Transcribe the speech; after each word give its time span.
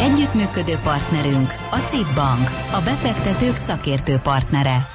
Együttműködő 0.00 0.78
partnerünk 0.82 1.54
a 1.70 1.76
CIP 1.76 2.14
Bank, 2.14 2.50
a 2.72 2.80
befektetők 2.80 3.56
szakértő 3.56 4.16
partnere. 4.16 4.88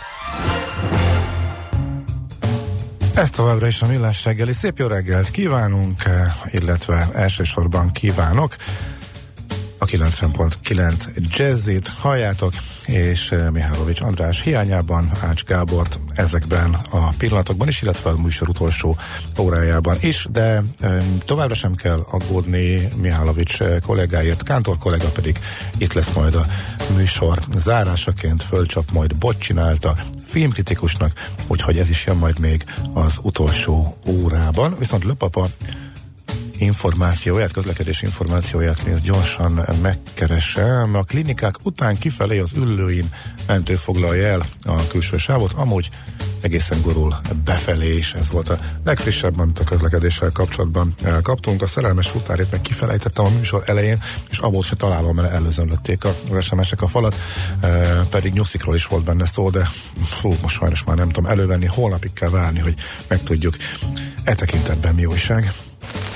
Ez 3.15 3.29
továbbra 3.29 3.67
is 3.67 3.81
a 3.81 3.87
Millás 3.87 4.25
reggeli. 4.25 4.53
Szép 4.53 4.77
jó 4.77 4.87
reggelt 4.87 5.31
kívánunk, 5.31 6.03
illetve 6.45 7.09
elsősorban 7.13 7.91
kívánok. 7.91 8.55
A 9.77 9.85
90.9 9.85 11.37
Jazzit 11.37 11.87
halljátok, 11.87 12.53
és 12.85 13.35
Mihálovics 13.51 14.01
András 14.01 14.41
hiányában 14.41 15.11
Ács 15.21 15.43
Gábort 15.43 15.99
ezekben 16.13 16.77
a 16.89 17.09
pillanatokban 17.17 17.67
is, 17.67 17.81
illetve 17.81 18.09
a 18.09 18.21
műsor 18.21 18.49
utolsó 18.49 18.97
órájában 19.39 19.97
is, 20.01 20.27
de 20.31 20.63
továbbra 21.25 21.55
sem 21.55 21.75
kell 21.75 22.05
aggódni 22.11 22.87
Mihálovics 23.01 23.57
kollégáért, 23.81 24.43
Kántor 24.43 24.77
kollega 24.77 25.07
pedig 25.07 25.39
itt 25.77 25.93
lesz 25.93 26.13
majd 26.13 26.35
a 26.35 26.45
műsor 26.95 27.39
zárásaként, 27.57 28.43
fölcsap 28.43 28.91
majd 28.91 29.15
bot 29.15 29.39
csinálta 29.39 29.95
filmkritikusnak, 30.25 31.29
úgyhogy 31.47 31.77
ez 31.77 31.89
is 31.89 32.05
jön 32.05 32.17
majd 32.17 32.39
még 32.39 32.65
az 32.93 33.19
utolsó 33.21 33.97
órában. 34.07 34.75
Viszont 34.79 35.03
Löpapa 35.03 35.47
információját, 36.61 37.51
közlekedés 37.51 38.01
információját 38.01 38.85
néz 38.85 39.01
gyorsan 39.01 39.65
megkeresem. 39.81 40.95
A 40.95 41.03
klinikák 41.03 41.55
után 41.63 41.97
kifelé 41.97 42.39
az 42.39 42.51
üllőin 42.55 43.09
mentő 43.47 43.75
foglalja 43.75 44.27
el 44.27 44.45
a 44.63 44.87
külső 44.87 45.17
sávot, 45.17 45.53
amúgy 45.53 45.89
egészen 46.41 46.81
gurul 46.81 47.19
befelé 47.45 47.95
is. 47.95 48.13
Ez 48.13 48.29
volt 48.29 48.49
a 48.49 48.59
legfrissebb, 48.83 49.39
amit 49.39 49.59
a 49.59 49.63
közlekedéssel 49.63 50.31
kapcsolatban 50.31 50.93
eh, 51.03 51.17
kaptunk. 51.21 51.61
A 51.61 51.67
szerelmes 51.67 52.07
futárét 52.07 52.51
meg 52.51 52.61
kifelejtettem 52.61 53.25
a 53.25 53.29
műsor 53.29 53.63
elején, 53.65 53.97
és 54.29 54.37
abból 54.37 54.63
se 54.63 54.75
találom, 54.75 55.15
mert 55.15 55.33
előzönlötték 55.33 56.03
az 56.03 56.43
SMS-ek 56.43 56.81
a 56.81 56.87
falat, 56.87 57.15
eh, 57.59 57.99
pedig 58.09 58.33
nyuszikról 58.33 58.75
is 58.75 58.85
volt 58.85 59.03
benne 59.03 59.25
szó, 59.25 59.49
de 59.49 59.69
fú, 60.03 60.33
most 60.41 60.55
sajnos 60.55 60.83
már 60.83 60.97
nem 60.97 61.09
tudom 61.09 61.31
elővenni, 61.31 61.65
holnapig 61.65 62.13
kell 62.13 62.29
várni, 62.29 62.59
hogy 62.59 62.75
megtudjuk. 63.07 63.55
E 64.23 64.35
tekintetben 64.35 64.95
mi 64.95 65.05
újság? 65.05 65.53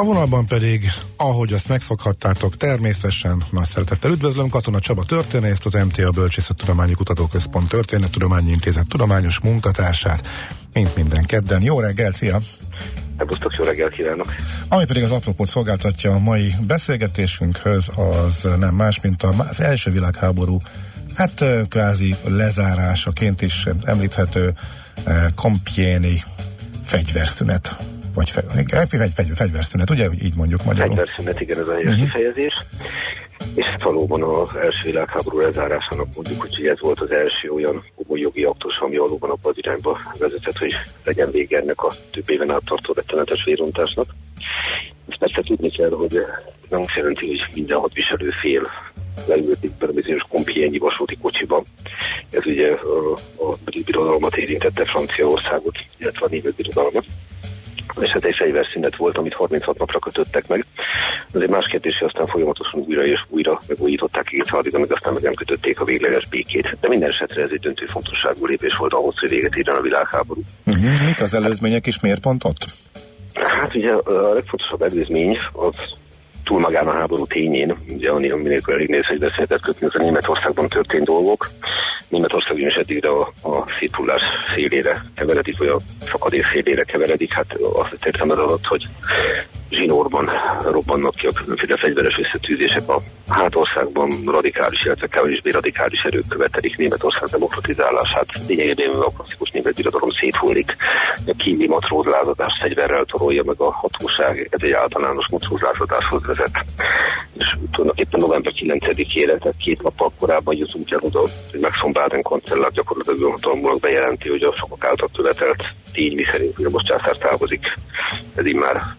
A 0.00 0.04
vonalban 0.04 0.46
pedig, 0.46 0.90
ahogy 1.16 1.52
azt 1.52 1.68
megszokhattátok, 1.68 2.56
természetesen 2.56 3.42
nagy 3.50 3.66
szeretettel 3.66 4.10
üdvözlöm 4.10 4.48
Katona 4.48 4.78
Csaba 4.78 5.04
történészt, 5.04 5.66
az 5.66 5.72
MTA 5.72 6.10
Bölcsészettudományi 6.10 6.92
Kutatóközpont 6.92 7.68
Történettudományi 7.68 8.50
Intézet 8.50 8.88
tudományos 8.88 9.40
munkatársát, 9.40 10.26
mint 10.72 10.96
minden 10.96 11.24
kedden. 11.24 11.62
Jó 11.62 11.80
reggel, 11.80 12.12
szia! 12.12 12.40
Szerbusztok, 13.16 13.54
jó 13.54 13.64
reggel 13.64 13.88
kívánok! 13.88 14.34
Ami 14.68 14.84
pedig 14.84 15.02
az 15.02 15.10
apropót 15.10 15.48
szolgáltatja 15.48 16.12
a 16.12 16.18
mai 16.18 16.54
beszélgetésünkhöz, 16.66 17.90
az 17.96 18.48
nem 18.58 18.74
más, 18.74 19.00
mint 19.00 19.22
az 19.22 19.60
első 19.60 19.90
világháború, 19.90 20.58
hát 21.14 21.44
kvázi 21.68 22.14
lezárásaként 22.24 23.42
is 23.42 23.66
említhető 23.84 24.52
Compiègne 25.34 26.24
fegyverszünet 26.84 27.76
vagy 28.14 28.30
fe, 28.30 28.42
fegy, 28.86 29.10
fegy, 29.14 29.30
fegyverszünet, 29.34 29.90
ugye, 29.90 30.08
így 30.22 30.34
mondjuk 30.34 30.64
magyarul? 30.64 30.96
Fegyverszünet, 30.96 31.40
igen, 31.40 31.58
ez 31.58 31.68
a 31.68 31.72
helyes 31.72 31.88
uh-huh. 31.88 32.04
kifejezés. 32.04 32.54
És 33.54 33.66
valóban 33.82 34.22
az 34.22 34.56
első 34.56 34.78
világháború 34.84 35.38
lezárásának 35.38 36.08
mondjuk, 36.14 36.40
hogy 36.40 36.66
ez 36.66 36.80
volt 36.80 37.00
az 37.00 37.10
első 37.10 37.48
olyan 37.48 37.84
komoly 37.96 38.20
jogi 38.20 38.44
aktus, 38.44 38.78
ami 38.78 38.96
valóban 38.96 39.30
abban 39.30 39.52
az 39.52 39.58
irányba 39.58 40.00
vezetett, 40.18 40.58
hogy 40.58 40.72
legyen 41.04 41.30
vége 41.30 41.58
ennek 41.58 41.82
a 41.82 41.92
több 42.10 42.30
éven 42.30 42.50
át 42.50 42.62
tartó 42.64 42.92
rettenetes 42.92 43.44
vérontásnak. 43.44 44.14
Ezt 45.08 45.18
persze 45.18 45.40
tudni 45.46 45.70
kell, 45.70 45.90
hogy 45.90 46.18
nem 46.68 46.80
azt 46.80 46.96
jelenti, 46.96 47.26
hogy 47.26 47.54
minden 47.54 47.78
hadviselő 47.78 48.30
fél 48.40 48.70
leülték 49.26 49.70
be 49.78 49.86
a 49.86 49.92
bizonyos 49.92 50.22
kompiényi 50.28 50.78
vasúti 50.78 51.16
kocsiba. 51.16 51.62
Ez 52.30 52.46
ugye 52.46 52.70
a, 52.70 53.12
a 53.44 53.56
brit 53.64 53.84
birodalmat 53.84 54.36
érintette 54.36 54.84
Franciaországot, 54.84 55.78
illetve 55.98 56.26
a 56.26 56.28
német 56.30 56.54
birodalmat 56.54 57.04
és 58.02 58.10
hát 58.12 58.24
egy 58.24 58.36
fegyverszünet 58.38 58.96
volt, 58.96 59.18
amit 59.18 59.34
36 59.34 59.78
napra 59.78 59.98
kötöttek 59.98 60.48
meg. 60.48 60.64
Ez 61.34 61.40
egy 61.40 61.48
más 61.48 61.66
kérdés, 61.70 61.96
hogy 61.98 62.08
aztán 62.08 62.26
folyamatosan 62.26 62.80
újra 62.80 63.02
és 63.02 63.20
újra 63.28 63.60
megújították 63.68 64.24
két 64.24 64.50
addig, 64.50 64.74
amíg 64.74 64.92
aztán 64.92 65.12
meg 65.12 65.22
nem 65.22 65.34
kötötték 65.34 65.80
a 65.80 65.84
végleges 65.84 66.28
békét. 66.28 66.76
De 66.80 66.88
minden 66.88 67.10
esetre 67.10 67.42
ez 67.42 67.50
egy 67.52 67.60
döntő 67.60 67.86
fontosságú 67.86 68.46
lépés 68.46 68.76
volt 68.76 68.92
ahhoz, 68.92 69.18
hogy 69.18 69.28
véget 69.28 69.54
érjen 69.54 69.76
a 69.76 69.80
világháború. 69.80 70.42
Uh-huh. 70.66 71.04
Mik 71.04 71.22
az 71.22 71.34
előzmények 71.34 71.86
és 71.86 72.00
miért 72.00 72.20
pont 72.20 72.44
ott? 72.44 72.66
Hát 73.34 73.74
ugye 73.74 73.92
a 73.92 74.32
legfontosabb 74.32 74.82
előzmény 74.82 75.38
az 75.52 75.74
túl 76.50 76.60
magán 76.60 76.86
a 76.86 76.92
háború 76.92 77.26
tényén, 77.26 77.74
ugye 77.88 78.10
aminélkül 78.10 78.74
elég 78.74 78.88
nehéz 78.88 79.04
egy 79.08 79.18
beszéltet 79.18 79.60
kötni, 79.60 79.86
az 79.86 79.94
a 79.94 80.02
Németországban 80.02 80.68
történt 80.68 81.04
dolgok. 81.04 81.50
Németország 82.08 82.54
ugyanis 82.54 82.74
eddigre 82.74 83.08
a, 83.08 83.20
a 83.42 83.64
széthullás 83.78 84.22
szélére 84.54 85.04
keveredik, 85.14 85.58
vagy 85.58 85.68
a 85.68 85.78
szakadék 86.00 86.44
szélére 86.52 86.84
keveredik, 86.84 87.32
hát 87.32 87.56
azt 87.72 88.06
értem 88.06 88.30
az 88.30 88.38
adott, 88.38 88.64
hogy 88.64 88.88
zsinórban 89.70 90.30
robbannak 90.64 91.14
ki 91.14 91.26
a 91.26 91.32
különféle 91.32 91.76
fegyveres 91.76 92.18
összetűzések 92.24 92.88
a 92.88 93.02
hátországban 93.28 94.10
radikális, 94.26 94.84
illetve 94.84 95.06
kevésbé 95.06 95.50
radikális 95.50 96.00
erők 96.02 96.28
követelik 96.28 96.76
Németország 96.76 97.28
demokratizálását. 97.28 98.26
Lényegében 98.48 99.00
a 99.00 99.10
klasszikus 99.16 99.50
német 99.50 99.74
birodalom 99.74 100.10
széthullik, 100.10 100.76
a 101.26 101.34
kíni 101.36 101.66
matrózlázadás 101.66 102.52
fegyverrel 102.60 103.04
torolja 103.04 103.42
meg 103.44 103.60
a 103.60 103.72
hatóság, 103.72 104.48
ez 104.50 104.62
egy 104.62 104.72
általános 104.72 105.26
matrózlázadáshoz 105.30 106.26
vezet. 106.26 106.64
És 107.38 107.56
tulajdonképpen 107.72 108.20
november 108.20 108.52
9-ére, 108.56 109.38
tehát 109.38 109.56
két 109.58 109.82
nappal 109.82 110.12
korábban 110.18 110.56
jutunk 110.56 110.90
el 110.90 111.00
oda, 111.02 111.20
hogy 111.20 111.60
Maxon 111.60 111.92
Baden 111.92 112.22
kancellár 112.22 112.70
gyakorlatilag 112.70 113.30
hatalmulag 113.30 113.80
bejelenti, 113.80 114.28
hogy 114.28 114.42
a 114.42 114.54
sokak 114.56 114.84
által 114.84 115.08
követelt 115.16 115.62
tény, 115.92 116.14
miszerint, 116.14 116.56
hogy 116.56 116.64
a 116.64 116.70
most 116.70 117.18
távozik. 117.18 117.64
Ez 118.34 118.44
már 118.44 118.98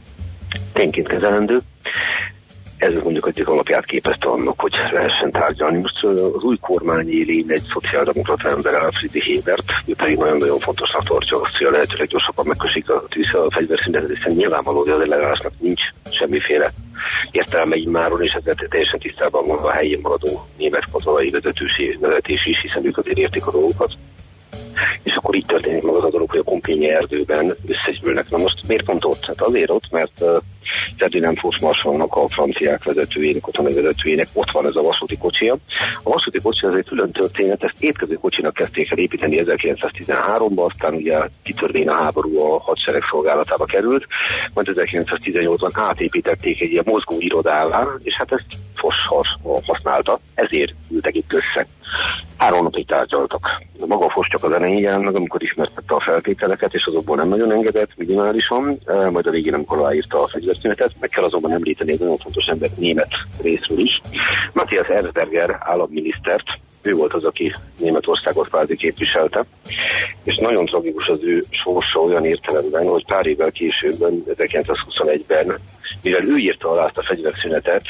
tényként 0.82 1.08
kezelendő. 1.08 1.60
Ez 2.78 2.94
mondjuk 3.04 3.28
egyik 3.28 3.48
alapját 3.48 3.86
képezte 3.86 4.28
annak, 4.28 4.62
hogy 4.62 4.74
lehessen 4.92 5.32
tárgyalni. 5.32 5.78
Most 5.78 6.04
az 6.04 6.44
új 6.44 6.58
kormány 6.62 7.10
élén 7.12 7.46
egy 7.48 7.66
szociáldemokrata 7.74 8.50
ember, 8.50 8.74
Alfredi 8.74 9.22
Hébert, 9.22 9.64
ő 9.86 9.94
pedig 9.96 10.18
nagyon-nagyon 10.18 10.60
fontosnak 10.60 11.04
tartja 11.04 11.42
azt, 11.42 11.58
hogy 11.58 11.68
a 11.68 11.72
lehető 11.72 11.96
leggyorsabban 11.98 12.46
megkösik 12.48 12.90
a 12.90 13.04
tűz 13.10 13.34
a 13.34 13.52
fegyverszünetet, 13.52 14.10
hiszen 14.10 14.32
nyilvánvaló, 14.32 14.80
hogy 14.80 14.90
a 14.90 14.98
legállásnak 14.98 15.52
nincs 15.60 15.82
semmiféle 16.20 16.72
értelme 17.32 17.76
immáron, 17.76 18.24
és 18.24 18.32
ezzel 18.32 18.68
teljesen 18.70 19.00
tisztában 19.00 19.48
van 19.48 19.58
a 19.58 19.72
helyén 19.72 20.00
maradó 20.02 20.48
német 20.58 20.92
katonai 20.92 21.30
vezetés 21.30 22.46
is, 22.46 22.62
hiszen 22.62 22.86
ők 22.86 22.98
azért 22.98 23.18
értik 23.18 23.46
a 23.46 23.52
dolgokat 23.52 23.92
és 25.04 25.14
akkor 25.16 25.36
így 25.36 25.46
történik 25.46 25.84
meg 25.84 25.96
az 25.96 26.04
a 26.04 26.10
dolog, 26.10 26.30
hogy 26.30 26.40
a 26.40 26.44
kompényi 26.44 26.90
erdőben 26.90 27.56
összegyűlnek. 27.68 28.30
Na 28.30 28.38
most 28.38 28.68
miért 28.68 28.86
pont 28.86 29.06
ott? 29.06 29.26
Hát 29.26 29.42
azért 29.42 29.70
ott, 29.70 29.92
mert 29.92 30.12
uh, 30.20 30.38
Ferdinand 30.98 31.38
Foszmarsalnak, 31.38 32.16
a 32.16 32.28
franciák 32.28 32.84
vezetőjének, 32.84 33.48
a 33.48 33.64
vezetőjének 33.64 34.28
ott 34.34 34.52
van 34.52 34.66
ez 34.66 34.76
a 34.76 34.82
vasúti 34.82 35.18
kocsia. 35.18 35.58
A 36.04 36.10
vasúti 36.10 36.40
kocsi 36.42 36.66
az 36.66 36.76
egy 36.76 36.86
külön 36.86 37.12
történet, 37.12 37.64
ezt 37.64 37.84
étkező 37.84 38.14
kocsinak 38.14 38.54
kezdték 38.54 38.92
el 38.92 38.98
építeni 38.98 39.42
1913-ban, 39.46 40.66
aztán 40.66 40.94
ugye 40.94 41.20
kitörvén 41.44 41.90
a 41.90 41.94
háború 41.94 42.40
a 42.40 42.60
hadsereg 42.60 43.02
szolgálatába 43.10 43.66
került, 43.66 44.06
majd 44.54 44.68
1918-ban 44.72 45.72
átépítették 45.74 46.62
egy 46.62 46.72
ilyen 46.72 46.84
mozgó 46.88 47.16
irodává, 47.20 47.88
és 48.04 48.14
hát 48.18 48.32
ezt 48.32 48.46
Fosszar 48.76 49.26
használta, 49.66 50.20
ezért 50.34 50.74
ültek 50.90 51.16
itt 51.16 51.34
össze. 51.34 51.68
Három 52.38 52.64
napig 52.64 52.88
tárgyaltak. 52.88 53.62
Maga 53.88 54.06
a 54.06 54.26
csak 54.30 54.44
az 54.44 54.52
elején 54.52 55.00
meg 55.00 55.16
amikor 55.16 55.44
ismertette 55.44 55.96
a 55.96 56.02
feltételeket, 56.02 56.74
és 56.74 56.84
azokból 56.86 57.16
nem 57.16 57.28
nagyon 57.28 57.52
engedett, 57.52 57.90
minimálisan, 57.96 58.80
majd 59.12 59.28
a 59.28 59.32
végén, 59.32 59.54
amikor 59.54 59.78
aláírta 59.78 60.24
a 60.24 60.28
fegyverszünetet, 60.28 60.92
meg 61.00 61.10
kell 61.10 61.24
azonban 61.24 61.52
említeni 61.52 61.92
egy 61.92 62.00
nagyon 62.00 62.18
fontos 62.18 62.46
embert 62.46 62.78
német 62.78 63.12
részről 63.42 63.80
is. 63.80 64.02
Matthias 64.54 64.88
Erzberger 64.88 65.58
államminisztert, 65.60 66.46
ő 66.82 66.94
volt 66.94 67.14
az, 67.14 67.24
aki 67.24 67.56
Németországot 67.80 68.48
kvázi 68.48 68.76
képviselte, 68.76 69.46
és 70.24 70.36
nagyon 70.36 70.66
tragikus 70.66 71.08
az 71.08 71.24
ő 71.24 71.44
sorsa 71.64 72.00
olyan 72.00 72.26
értelemben, 72.26 72.88
hogy 72.88 73.06
pár 73.06 73.26
évvel 73.26 73.52
később, 73.52 73.96
1921-ben, 74.28 75.60
mivel 76.04 76.26
ő 76.26 76.38
írta 76.38 76.70
alá 76.70 76.84
azt 76.84 76.98
a 76.98 77.04
fegyverszünetet, 77.08 77.84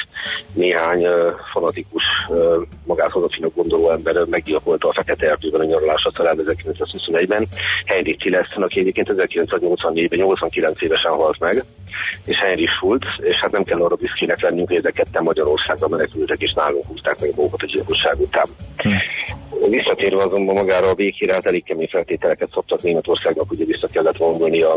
néhány 0.54 1.06
uh, 1.06 1.34
fanatikus, 1.52 2.04
uh, 2.30 2.56
magát 2.86 3.12
hazafinak 3.12 3.56
gondoló 3.56 3.92
ember 3.92 4.26
meggyilkolta 4.26 4.88
a 4.88 4.94
Fekete 4.94 5.30
Erdőben 5.30 5.62
a 5.62 5.64
nyaralásra 5.64 6.12
talán 6.12 6.40
1921-ben. 6.44 7.48
Heinrich 7.86 8.24
Tillerson, 8.24 8.64
aki 8.64 8.80
egyébként 8.80 9.14
1984-ben 9.16 10.20
89 10.20 10.82
évesen 10.82 11.12
halt 11.12 11.40
meg, 11.40 11.64
és 12.26 12.38
Heinrich 12.38 12.72
Schulz, 12.72 13.02
és 13.18 13.36
hát 13.36 13.52
nem 13.52 13.64
kell 13.64 13.82
arra 13.82 13.96
büszkének 13.96 14.42
lennünk, 14.42 14.68
hogy 14.68 14.78
ezek 14.78 14.94
ketten 14.94 15.24
Magyarországra 15.24 15.88
menekültek, 15.88 16.42
és 16.42 16.54
nálunk 16.54 16.86
húzták 16.86 17.20
meg 17.20 17.32
magukat 17.36 17.62
a 17.62 17.66
gyilkosság 17.66 18.20
után. 18.20 18.48
Visszatérve 19.70 20.24
azonban 20.24 20.56
magára 20.56 20.88
a 20.88 20.94
békére, 20.94 21.34
hát 21.34 21.46
elég 21.46 21.64
kemény 21.64 21.88
feltételeket 21.92 22.50
szoktak 22.54 22.82
Németországnak, 22.82 23.52
ugye 23.52 23.66
vissza 23.66 23.88
kellett 23.88 24.18
vonulni 24.18 24.62
a 24.62 24.76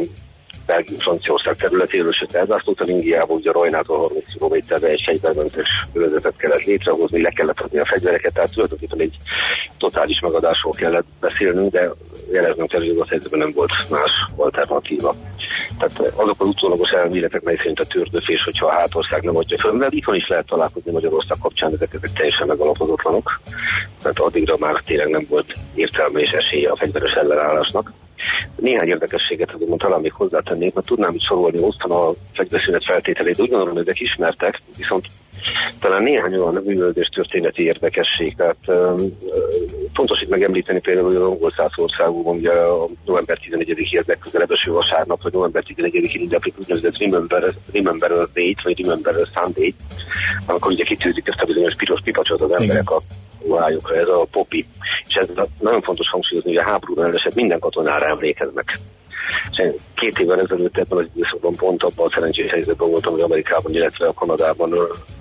Belgium 0.67 0.99
Franciaország 0.99 1.57
területéről, 1.57 2.13
sőt 2.13 2.35
elzászlót 2.35 2.81
a 2.81 2.85
Lingiából, 2.85 3.37
ugye 3.37 3.53
Rajnától 3.53 3.99
30 3.99 4.25
km-re 4.39 4.89
egy 4.89 5.01
sejtbenmentes 5.01 5.69
övezetet 5.93 6.37
kellett 6.37 6.65
létrehozni, 6.65 7.23
le 7.23 7.31
kellett 7.31 7.61
adni 7.61 7.79
a 7.79 7.85
fegyvereket, 7.85 8.35
tehát 8.35 8.53
tulajdonképpen 8.53 9.01
egy 9.01 9.17
totális 9.79 10.21
megadásról 10.21 10.73
kellett 10.73 11.07
beszélnünk, 11.21 11.73
de 11.73 11.91
jeleznem 12.33 12.67
kell, 12.67 12.81
hogy 12.81 12.97
az 13.01 13.09
helyzetben 13.09 13.39
nem 13.39 13.53
volt 13.55 13.91
más 13.91 14.11
alternatíva. 14.37 15.15
Tehát 15.79 16.13
azok 16.15 16.41
az 16.41 16.47
utólagos 16.47 16.91
elméletek, 16.91 17.43
mely 17.43 17.57
szerint 17.57 17.81
a 17.81 17.87
tűrdöfés, 17.87 18.45
hogyha 18.45 18.67
a 18.67 18.73
hátország 18.73 19.23
nem 19.23 19.37
adja 19.37 19.59
föl, 19.59 19.73
mert 19.73 19.93
itthon 19.93 20.15
is 20.15 20.29
lehet 20.29 20.47
találkozni 20.47 20.91
Magyarország 20.91 21.37
kapcsán, 21.41 21.73
ezek, 21.73 21.95
ezek 21.95 22.13
teljesen 22.13 22.47
megalapozatlanok. 22.47 23.41
Tehát 24.03 24.19
addigra 24.19 24.57
már 24.59 24.75
tényleg 24.75 25.09
nem 25.09 25.27
volt 25.29 25.53
értelme 25.75 26.21
és 26.21 26.31
esélye 26.31 26.71
a 26.71 26.77
fegyveres 26.77 27.13
ellenállásnak. 27.13 27.93
Néhány 28.57 28.89
érdekességet 28.89 29.53
azonban 29.55 29.79
talán 29.79 30.01
még 30.01 30.13
hozzátennék, 30.13 30.75
mert 30.75 30.87
tudnám 30.87 31.15
itt 31.15 31.23
sorolni 31.23 31.63
osztan 31.63 31.91
a 31.91 32.11
fegyverszünet 32.33 32.85
feltételét, 32.85 33.41
úgy 33.41 33.51
gondolom, 33.51 33.77
ezek 33.77 34.01
ismertek, 34.01 34.61
viszont 34.77 35.07
talán 35.81 36.03
néhány 36.03 36.35
olyan 36.35 36.63
művöldés 36.65 37.09
történeti 37.09 37.63
érdekesség. 37.63 38.37
Tehát 38.37 38.57
um, 38.67 39.19
fontos 39.93 40.21
itt 40.21 40.29
megemlíteni 40.29 40.81
például, 40.81 41.07
hogy 41.07 41.17
az 41.17 41.23
angol 41.23 41.53
országúban 41.77 42.37
ugye 42.37 42.51
a 42.51 42.87
november 43.05 43.39
11 43.39 43.89
érdek 43.91 44.19
közelebeső 44.19 44.73
vasárnap, 44.73 45.23
vagy 45.23 45.33
november 45.33 45.63
11-én 45.69 46.23
ünneplik 46.23 46.55
úgynevezett 46.59 46.99
Remember, 46.99 47.55
Remember 47.73 48.13
a 48.13 48.17
Date, 48.17 48.63
vagy 48.63 48.81
Remember 48.83 49.17
a 49.17 49.41
Sunday, 49.41 49.75
amikor 50.47 50.73
ugye 50.73 50.85
kitűzik 50.85 51.27
ezt 51.27 51.41
a 51.41 51.47
bizonyos 51.47 51.75
piros 51.75 52.01
pipacsot 52.05 52.41
az 52.41 52.61
emberek 52.61 52.91
a 52.91 53.01
ruhájukra, 53.47 53.97
ez 53.97 54.09
a 54.09 54.27
popi. 54.31 54.67
És 55.09 55.15
ez 55.15 55.29
nagyon 55.61 55.81
fontos 55.81 56.09
hangsúlyozni, 56.11 56.55
hogy 56.55 56.65
a 56.65 56.71
háborúban 56.71 57.05
elesett 57.05 57.35
minden 57.35 57.59
katonára 57.59 58.07
emlékeznek. 58.07 58.79
És 59.51 59.73
két 59.95 60.19
évvel 60.19 60.41
ezelőtt 60.41 60.77
ebben 60.77 60.99
az 60.99 61.07
időszakban 61.15 61.55
pont 61.55 61.83
abban 61.83 62.07
a 62.07 62.13
szerencsés 62.15 62.51
helyzetben 62.51 62.91
voltam, 62.91 63.13
hogy 63.13 63.21
Amerikában, 63.21 63.75
illetve 63.75 64.07
a 64.07 64.13
Kanadában 64.13 64.75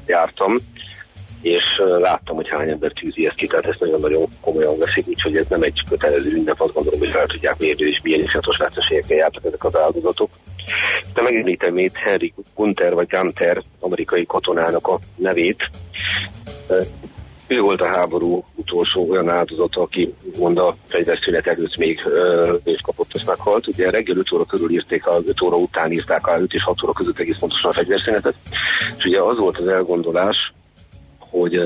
jártam, 0.05 0.57
és 1.41 1.63
láttam, 1.99 2.35
hogy 2.35 2.49
hány 2.49 2.69
ember 2.69 2.91
tűzi 2.91 3.25
ezt 3.25 3.35
ki, 3.35 3.47
tehát 3.47 3.65
ezt 3.65 3.79
nagyon-nagyon 3.79 4.27
komolyan 4.41 4.77
veszik, 4.77 5.07
úgyhogy 5.07 5.37
ez 5.37 5.47
nem 5.47 5.61
egy 5.61 5.83
kötelező 5.89 6.31
ünnep, 6.31 6.61
azt 6.61 6.73
gondolom, 6.73 6.99
hogy 6.99 7.09
fel 7.09 7.25
tudják 7.25 7.59
mérni, 7.59 7.89
és 7.89 7.99
milyen 8.03 8.19
iszonyatos 8.19 8.57
veszteségekkel 8.57 9.17
jártak 9.17 9.45
ezek 9.45 9.63
az 9.63 9.77
áldozatok. 9.77 10.29
De 11.13 11.21
megemlítem 11.21 11.77
itt 11.77 11.95
Henry 11.95 12.33
Gunther 12.55 12.93
vagy 12.93 13.07
Gunter 13.07 13.61
amerikai 13.79 14.25
katonának 14.25 14.87
a 14.87 14.99
nevét. 15.15 15.69
Ő 17.53 17.61
volt 17.61 17.81
a 17.81 17.87
háború 17.87 18.43
utolsó 18.55 19.09
olyan 19.09 19.29
áldozata, 19.29 19.81
aki 19.81 20.13
mond 20.37 20.57
a 20.57 20.75
fegyverszünet 20.87 21.47
előtt 21.47 21.77
még 21.77 22.01
és 22.63 22.81
kapott, 22.81 23.09
és 23.13 23.23
meghalt. 23.23 23.67
Ugye 23.67 23.89
reggel 23.89 24.17
5 24.17 24.31
óra 24.31 24.43
körül 24.45 24.71
írték, 24.71 25.07
a 25.07 25.21
5 25.27 25.41
óra 25.41 25.55
után 25.55 25.91
írták 25.91 26.27
el 26.27 26.41
5 26.41 26.53
és 26.53 26.63
6 26.63 26.83
óra 26.83 26.93
között 26.93 27.19
egész 27.19 27.37
pontosan 27.39 27.69
a 27.69 27.73
fegyverszünetet. 27.73 28.35
És 28.97 29.05
ugye 29.05 29.21
az 29.21 29.37
volt 29.37 29.57
az 29.57 29.67
elgondolás, 29.67 30.53
hogy 31.19 31.59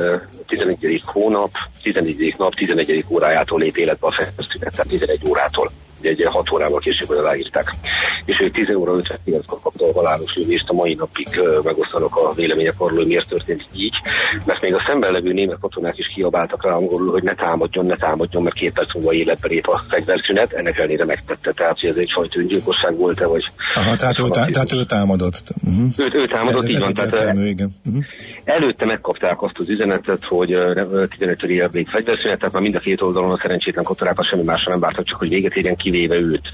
11. 0.47 1.01
hónap, 1.05 1.51
11. 1.81 2.35
nap, 2.37 2.53
11. 2.53 3.05
órájától 3.09 3.59
lép 3.59 3.77
életbe 3.77 4.07
a 4.07 4.11
fegyverszünet, 4.11 4.71
tehát 4.71 4.87
11 4.87 5.21
órától 5.27 5.71
ugye 5.99 6.09
egy 6.09 6.23
6 6.23 6.51
órával 6.53 6.79
később 6.79 7.09
aláírták. 7.09 7.71
És 8.25 8.39
ő 8.39 8.49
10 8.49 8.75
óra 8.75 8.95
59 8.95 9.45
kapta 9.45 9.85
a 9.85 9.93
halálos 9.93 10.35
lövést, 10.35 10.69
a 10.69 10.73
mai 10.73 10.93
napig 10.93 11.27
megosztanak 11.63 12.15
a 12.15 12.33
vélemények 12.33 12.73
arról, 12.77 12.97
hogy 12.97 13.07
miért 13.07 13.29
történt 13.29 13.65
így, 13.73 13.93
mert 14.45 14.61
még 14.61 14.73
a 14.73 14.83
szemben 14.87 15.11
levő 15.11 15.33
német 15.33 15.57
katonák 15.61 15.97
is 15.97 16.11
kiabáltak 16.15 16.63
rá 16.63 16.73
angolul, 16.73 17.11
hogy 17.11 17.23
ne 17.23 17.33
támadjon, 17.33 17.85
ne 17.85 17.95
támadjon, 17.95 18.43
mert 18.43 18.55
két 18.55 18.73
perc 18.73 18.93
múlva 18.93 19.13
életbe 19.13 19.47
lép 19.47 19.67
a 19.67 19.81
fegyverszünet, 19.89 20.51
ennek 20.51 20.77
ellenére 20.77 21.05
megtette, 21.05 21.51
tehát 21.51 21.79
hogy 21.79 21.89
ez 21.89 21.95
egy 21.95 22.11
fajta 22.15 22.39
öngyilkosság 22.39 22.97
volt-e, 22.97 23.25
vagy... 23.25 23.43
Aha, 23.73 23.95
tehát, 23.95 24.19
ő, 24.19 24.27
tehát 24.29 24.73
ő 24.73 24.83
támadott. 24.83 25.43
Uh-huh. 25.67 25.87
Ő, 25.97 26.19
ő 26.19 26.25
támadott, 26.25 26.63
ez, 26.63 26.69
így 26.69 26.79
van. 26.79 26.93
Tehát, 26.93 27.13
értelmű, 27.13 27.47
igen. 27.47 27.71
Uh-huh. 27.85 28.03
Előtte 28.43 28.85
megkapták 28.85 29.41
azt 29.41 29.55
az 29.57 29.69
üzenetet, 29.69 30.23
hogy 30.27 30.47
15 31.17 31.43
év 31.43 31.63
még 31.71 31.87
fegyverszünet, 31.87 32.37
tehát 32.37 32.53
már 32.53 32.61
mind 32.61 32.75
a 32.75 32.79
két 32.79 33.01
oldalon 33.01 33.31
a 33.31 33.39
szerencsétlen 33.41 33.83
katonákat 33.83 34.29
semmi 34.29 34.43
másra 34.43 34.71
nem 34.71 34.79
vártak, 34.79 35.05
csak 35.05 35.19
hogy 35.19 35.29
véget 35.29 35.55
érjen 35.55 35.75
kivéve 35.91 36.15
őt. 36.15 36.49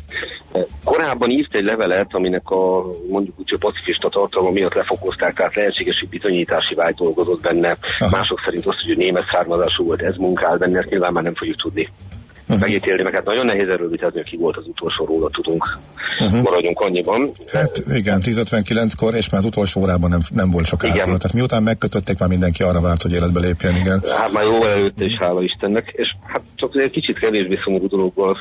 Korábban 0.84 1.30
írt 1.30 1.56
egy 1.56 1.64
levelet, 1.64 2.08
aminek 2.12 2.50
a 2.50 2.86
mondjuk 3.10 3.40
úgy, 3.40 3.54
a 3.54 3.58
pacifista 3.60 4.10
tartalma 4.10 4.52
miatt 4.52 4.74
lefokozták, 4.74 5.34
tehát 5.36 5.56
lehetséges, 5.56 6.00
hogy 6.00 6.10
bizonyítási 6.10 6.76
vágy 6.76 6.96
dolgozott 6.96 7.42
benne. 7.42 7.78
Aha. 8.00 8.18
Mások 8.18 8.42
szerint 8.46 8.66
azt, 8.66 8.82
hogy 8.86 8.98
német 8.98 9.26
származású 9.32 9.86
volt, 9.86 10.02
ez 10.02 10.18
munkál 10.18 10.58
benne, 10.58 10.80
ezt 10.80 10.90
nyilván 10.90 11.14
már 11.14 11.24
nem 11.24 11.36
fogjuk 11.36 11.62
tudni 11.62 11.90
uh-huh. 12.48 12.60
megítélni, 12.60 13.04
meg 13.04 13.14
hát 13.14 13.26
nagyon 13.26 13.46
nehéz 13.46 13.68
erről 13.68 13.90
vitázni, 13.90 14.20
hogy 14.20 14.30
ki 14.30 14.38
volt 14.38 14.58
az 14.58 14.68
utolsó 14.68 15.06
róla 15.06 15.30
tudunk. 15.30 15.78
Uh-huh. 16.20 16.42
Maradjunk 16.42 16.80
annyiban. 16.80 17.32
Hát 17.52 17.84
igen, 17.88 18.22
10.59-kor, 18.24 19.14
és 19.14 19.30
már 19.30 19.42
az 19.42 19.48
utolsó 19.48 19.82
órában 19.82 20.10
nem, 20.10 20.22
nem 20.34 20.52
volt 20.52 20.66
sok 20.66 20.84
áldozat. 20.84 21.06
Tehát 21.06 21.34
miután 21.34 21.64
megkötötték, 21.64 22.20
már 22.20 22.30
mindenki 22.30 22.64
arra 22.64 22.82
várt, 22.82 23.02
hogy 23.02 23.12
életbe 23.12 23.40
lépjen, 23.40 23.76
igen. 23.76 24.04
Hát 24.18 24.32
már 24.32 24.44
jóval 24.44 24.70
előtte 24.70 25.04
is, 25.06 25.18
hála 25.20 25.44
Istennek, 25.44 25.94
és 25.96 26.16
hát 26.28 26.42
csak 26.56 26.76
egy 26.76 26.92
kicsit 26.92 27.20
kevésbé 27.20 27.60
szomorú 27.64 27.88
dologból 27.88 28.38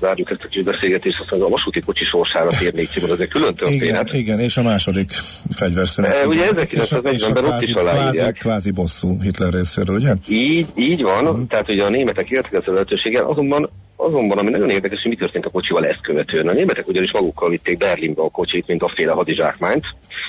zárjuk 0.00 0.30
ezt 0.30 0.44
a 0.44 0.48
kis 0.48 0.62
beszélgetést, 0.62 1.20
aztán 1.20 1.40
a 1.40 1.48
vasúti 1.48 1.80
kocsi 1.80 2.04
sorsára 2.04 2.50
térnék 2.58 2.90
ki, 2.90 3.00
mert 3.00 3.12
ez 3.12 3.18
egy 3.18 3.28
külön 3.28 3.54
történet. 3.54 3.82
Igen, 3.82 4.20
igen, 4.20 4.40
és 4.40 4.56
a 4.56 4.62
második 4.62 5.10
fegyverszünet. 5.52 6.14
E, 6.14 6.26
ugye 6.26 6.48
1940-ben 6.54 7.44
ott 7.44 7.62
is 7.62 7.72
aláírják. 7.72 8.14
Kvázi, 8.14 8.38
kvázi 8.38 8.70
bosszú 8.70 9.20
Hitler 9.20 9.52
részéről, 9.52 9.96
ugye? 9.96 10.14
Így, 10.28 10.66
így 10.74 11.02
van, 11.02 11.26
uh-huh. 11.26 11.46
tehát 11.46 11.68
ugye 11.68 11.84
a 11.84 11.88
németek 11.88 12.30
éltek 12.30 12.66
a 12.66 12.72
lehetőséggel, 12.72 13.24
azonban 13.24 13.70
Azonban, 13.96 14.38
ami 14.38 14.50
nagyon 14.50 14.70
érdekes, 14.70 15.00
hogy 15.02 15.10
mi 15.10 15.16
történt 15.16 15.46
a 15.46 15.50
kocsival 15.50 15.86
ezt 15.86 16.02
követően. 16.02 16.48
A 16.48 16.52
németek 16.52 16.88
ugyanis 16.88 17.12
magukkal 17.12 17.50
vitték 17.50 17.78
Berlinbe 17.78 18.22
a 18.22 18.28
kocsit, 18.28 18.66
mint 18.66 18.82
a 18.82 18.92
féle 18.94 19.12
hadizsákmányt, 19.12 19.84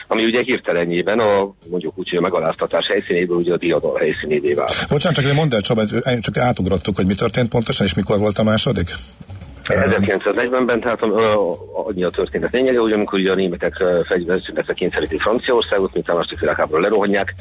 ami 0.07 0.23
ugye 0.23 0.41
hirtelenjében 0.43 1.19
a 1.19 1.53
mondjuk 1.69 1.97
úgy, 1.97 2.09
hogy 2.09 2.17
a 2.17 2.21
megaláztatás 2.21 2.87
helyszínéből 2.87 3.37
ugye 3.37 3.53
a 3.53 3.57
diadal 3.57 3.97
helyszínévé 3.97 4.53
vált. 4.53 4.85
Bocsánat, 4.89 5.23
csak 5.23 5.33
mondd 5.33 5.53
el, 5.53 5.61
Csaba, 5.61 5.85
csak 6.19 6.37
átugrottuk, 6.37 6.95
hogy 6.95 7.05
mi 7.05 7.15
történt 7.15 7.49
pontosan, 7.49 7.85
és 7.85 7.93
mikor 7.93 8.17
volt 8.17 8.37
a 8.37 8.43
második? 8.43 8.89
1940-ben, 9.67 10.79
tehát 10.79 11.03
annyi 11.85 12.03
a 12.03 12.09
történet 12.09 12.51
lényege, 12.51 12.79
hogy 12.79 12.91
amikor 12.91 13.19
ugye 13.19 13.31
a 13.31 13.35
németek 13.35 13.83
fegyverszünetre 14.07 14.73
kényszerítik 14.73 15.21
Franciaországot, 15.21 15.93
mint 15.93 16.09
a 16.09 16.13
második 16.13 16.39
világháború 16.39 16.81
lerohanják, 16.81 17.33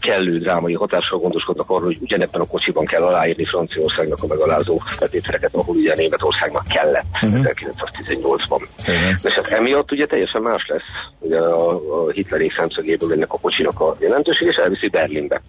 kellő 0.00 0.38
drámai 0.38 0.74
hatással 0.74 1.18
gondoskodnak 1.18 1.70
arról, 1.70 1.84
hogy 1.84 1.98
ugyanebben 2.00 2.40
a 2.40 2.46
kocsiban 2.46 2.84
kell 2.84 3.02
aláírni 3.02 3.46
Franciaországnak 3.46 4.22
a 4.22 4.26
megalázó 4.26 4.78
feltételeket, 4.86 5.54
ahol 5.54 5.76
ugye 5.76 5.94
Németországnak 5.94 6.66
kellett 6.66 7.06
uh-huh. 7.22 7.40
1918-ban. 7.40 8.62
Uh-huh. 8.78 9.08
És 9.22 9.32
hát 9.34 9.46
emiatt 9.46 9.92
ugye 9.92 10.06
teljesen 10.06 10.42
más 10.42 10.66
lesz 10.68 10.90
ugye 11.18 11.38
a, 11.38 11.70
a 11.70 12.10
Hitlerék 12.10 12.52
szemszögéből 12.52 13.12
ennek 13.12 13.32
a 13.32 13.38
kocsinak 13.38 13.80
a 13.80 13.96
jelentőség, 13.98 14.48
és 14.48 14.54
elviszi 14.54 14.88
Berlinbe. 14.88 15.42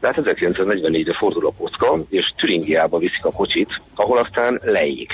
Tehát 0.00 0.16
1944-re 0.22 1.16
fordul 1.18 1.46
a 1.46 1.52
kocka, 1.58 1.98
és 2.10 2.32
Türingiába 2.36 2.98
viszik 2.98 3.24
a 3.24 3.30
kocsit, 3.30 3.68
ahol 3.94 4.18
aztán 4.18 4.60
leég 4.64 5.08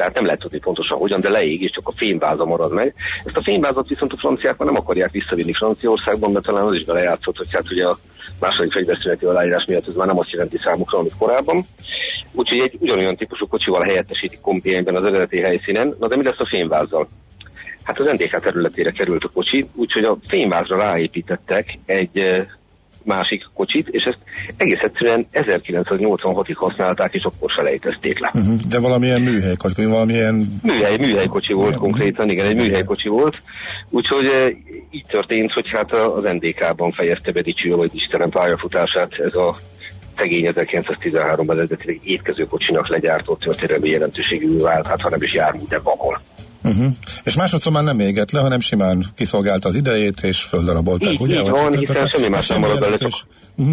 tehát 0.00 0.14
nem 0.14 0.24
lehet 0.24 0.40
tudni 0.40 0.58
pontosan 0.58 0.98
hogyan, 0.98 1.20
de 1.20 1.28
leég, 1.28 1.62
és 1.62 1.70
csak 1.70 1.88
a 1.88 1.92
fényváza 1.96 2.44
marad 2.44 2.72
meg. 2.72 2.94
Ezt 3.24 3.36
a 3.36 3.42
fényvázat 3.42 3.88
viszont 3.88 4.12
a 4.12 4.16
franciák 4.16 4.56
már 4.56 4.68
nem 4.68 4.80
akarják 4.80 5.10
visszavinni 5.10 5.52
Franciaországban, 5.52 6.32
mert 6.32 6.44
talán 6.44 6.66
az 6.66 6.74
is 6.74 6.84
belejátszott, 6.84 7.36
hogy 7.36 7.52
hát 7.52 7.70
ugye 7.70 7.86
a 7.86 7.98
második 8.40 8.72
fegyverszüneti 8.72 9.24
aláírás 9.24 9.64
miatt 9.66 9.88
ez 9.88 9.94
már 9.94 10.06
nem 10.06 10.18
azt 10.18 10.30
jelenti 10.30 10.58
számukra, 10.58 10.98
amit 10.98 11.16
korábban. 11.18 11.64
Úgyhogy 12.32 12.58
egy 12.58 12.76
ugyanolyan 12.78 13.16
típusú 13.16 13.46
kocsival 13.46 13.82
helyettesítik 13.82 14.40
Compiègne-ben 14.40 14.96
az 14.96 15.08
eredeti 15.08 15.40
helyszínen, 15.40 15.94
na 15.98 16.08
de 16.08 16.16
mi 16.16 16.24
lesz 16.24 16.38
a 16.38 16.48
fényvázzal? 16.50 17.08
Hát 17.82 18.00
az 18.00 18.12
NDK 18.12 18.40
területére 18.40 18.90
került 18.90 19.24
a 19.24 19.28
kocsi, 19.28 19.66
úgyhogy 19.74 20.04
a 20.04 20.16
fényvázra 20.28 20.76
ráépítettek 20.76 21.78
egy 21.86 22.46
másik 23.04 23.46
kocsit, 23.54 23.88
és 23.88 24.04
ezt 24.04 24.18
egész 24.56 24.80
egyszerűen 24.80 25.26
1986-ig 25.32 26.54
használták, 26.54 27.14
és 27.14 27.22
akkor 27.22 27.50
se 27.50 27.62
lejtezték 27.62 28.18
le. 28.18 28.30
Uh-huh. 28.34 28.54
De 28.68 28.80
valamilyen 28.80 29.20
műhely 29.20 29.56
kocsi, 29.56 29.84
valamilyen... 29.84 30.60
Műhely, 30.62 30.96
műhelykocsi 30.96 31.52
volt 31.52 31.66
Milyen? 31.66 31.80
konkrétan, 31.80 32.30
igen, 32.30 32.46
egy 32.46 32.56
műhelykocsi 32.56 33.08
volt. 33.08 33.42
Úgyhogy 33.90 34.56
így 34.90 35.06
történt, 35.08 35.52
hogy 35.52 35.68
hát 35.68 35.92
az 35.92 36.22
NDK-ban 36.22 36.92
fejezte 36.92 37.32
be 37.32 37.42
dicső, 37.42 37.74
vagy 37.74 37.90
Istenem 37.94 38.30
pályafutását 38.30 39.12
ez 39.12 39.34
a 39.34 39.56
szegény 40.18 40.52
1913-ban 40.54 41.52
eredetileg 41.52 42.00
étkezőkocsinak 42.02 42.88
legyártott 42.88 43.40
történelmi 43.40 43.88
jelentőségű 43.88 44.56
vált, 44.56 44.86
hát 44.86 45.00
ha 45.00 45.08
nem 45.08 45.22
is 45.22 45.32
jármű, 45.32 45.60
de 45.68 45.78
vagol. 45.78 46.20
Uh-huh. 46.62 46.86
És 47.22 47.34
másodszor 47.34 47.72
már 47.72 47.84
nem 47.84 48.00
égett 48.00 48.30
le, 48.30 48.40
hanem 48.40 48.60
simán 48.60 49.04
kiszolgálta 49.16 49.68
az 49.68 49.74
idejét, 49.74 50.20
és 50.20 50.40
földarabolták, 50.40 51.12
így, 51.12 51.20
ugye? 51.20 51.42
Így 51.42 51.50
van, 51.50 51.78
hiszen 51.78 52.06
semmi 52.06 52.28
más 52.28 52.46
nem 52.46 52.60
marad 52.60 52.80
belőle. 52.80 53.08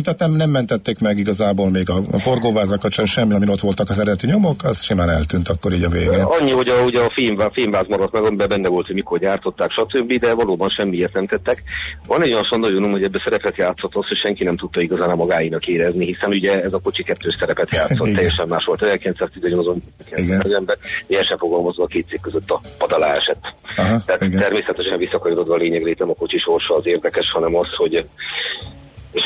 Tehát 0.03 0.19
nem, 0.19 0.31
nem 0.31 0.49
mentették 0.49 0.99
meg 0.99 1.17
igazából 1.17 1.69
még 1.69 1.89
a, 1.89 2.01
a 2.11 2.19
forgóvázakat 2.19 2.91
sem, 2.91 3.05
semmi, 3.05 3.33
amin 3.33 3.49
ott 3.49 3.59
voltak 3.59 3.89
az 3.89 3.99
eredeti 3.99 4.27
nyomok, 4.27 4.63
az 4.63 4.81
simán 4.81 5.09
eltűnt 5.09 5.49
akkor 5.49 5.73
így 5.73 5.83
a 5.83 5.89
végén. 5.89 6.21
Annyi, 6.21 6.51
hogy 6.51 6.67
a, 6.67 6.83
ugye 6.83 6.99
a 6.99 7.11
film, 7.13 7.37
filmváz 7.51 7.87
maradt 7.87 8.11
meg, 8.11 8.23
amiben 8.23 8.49
benne 8.49 8.67
volt, 8.67 8.85
hogy 8.85 8.95
mikor 8.95 9.19
gyártották, 9.19 9.71
stb., 9.71 10.19
de 10.19 10.33
valóban 10.33 10.69
semmiért 10.69 11.13
nem 11.13 11.27
tettek. 11.27 11.63
Van 12.07 12.23
egy 12.23 12.33
olyan 12.33 12.59
nagyon 12.59 12.91
hogy 12.91 13.03
ebbe 13.03 13.21
szerepet 13.23 13.57
játszott 13.57 13.95
az, 13.95 14.07
hogy 14.07 14.17
senki 14.17 14.43
nem 14.43 14.57
tudta 14.57 14.81
igazán 14.81 15.09
a 15.09 15.15
magáinak 15.15 15.67
érezni, 15.67 16.05
hiszen 16.05 16.29
ugye 16.29 16.61
ez 16.61 16.73
a 16.73 16.79
kocsi 16.79 17.03
kettős 17.03 17.35
szerepet 17.39 17.73
játszott, 17.73 18.13
teljesen 18.13 18.47
más 18.47 18.65
volt. 18.65 18.81
1918 18.81 19.83
az 20.43 20.51
ember, 20.51 20.77
sem 21.07 21.37
fogalmazva 21.37 21.83
a 21.83 21.87
két 21.87 22.07
cég 22.07 22.19
között 22.19 22.49
a 22.49 22.61
padalá 22.77 23.15
esett. 23.15 23.41
Aha, 23.75 24.01
Tehát 24.05 24.21
igen. 24.21 24.39
természetesen 24.39 24.97
visszakanyarodva 24.97 25.53
a 25.53 25.57
lényeg 25.57 25.83
nem 25.99 26.09
a 26.09 26.13
kocsi 26.13 26.37
sorsa 26.37 26.75
az 26.75 26.85
érdekes, 26.85 27.31
hanem 27.31 27.55
az, 27.55 27.67
hogy 27.75 28.05
és 29.11 29.23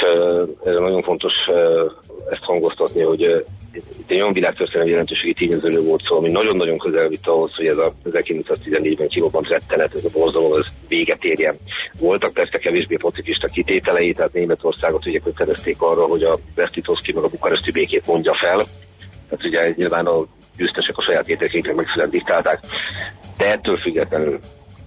ez 0.64 0.76
nagyon 0.76 1.02
fontos 1.02 1.34
ezt 2.30 2.44
hangoztatni, 2.44 3.02
hogy 3.02 3.46
itt 3.74 4.10
egy 4.10 4.22
olyan 4.22 4.34
világtörténelmi 4.34 4.92
jelentőségi 4.92 5.34
tényezőről 5.34 5.84
volt 5.84 6.02
szó, 6.08 6.18
ami 6.18 6.32
nagyon-nagyon 6.32 6.78
közel 6.78 7.08
vitt 7.08 7.28
ahhoz, 7.28 7.56
hogy 7.56 7.66
ez 7.66 7.78
a 7.78 7.94
1914-ben 8.06 9.08
kirobbant 9.08 9.50
rettenet, 9.50 9.96
ez 9.96 10.06
a 10.06 10.10
borzalom, 10.14 10.52
az 10.52 10.66
véget 10.88 11.24
érjen. 11.24 11.56
Voltak 12.00 12.34
persze 12.34 12.58
kevésbé 12.58 12.96
pacifista 12.96 13.48
kitételei, 13.48 14.14
tehát 14.14 14.34
Németországot 14.34 15.06
ugye 15.06 15.20
kötelezték 15.20 15.82
arra, 15.82 16.06
hogy 16.06 16.24
a 16.24 16.38
Vesztitoszki 16.56 17.14
meg 17.14 17.24
a 17.24 17.30
bukaresti 17.30 17.72
békét 17.72 18.08
mondja 18.08 18.34
fel. 18.34 18.66
Tehát 19.30 19.46
ugye 19.46 19.74
nyilván 19.76 20.06
a 20.06 20.26
győztesek 20.58 20.98
a 20.98 21.04
saját 21.04 21.30
értékeiknek 21.30 21.76
megfelelően 21.76 22.10
diktálták. 22.10 22.60
De 23.38 23.52
ettől 23.52 23.78
függetlenül 23.78 24.40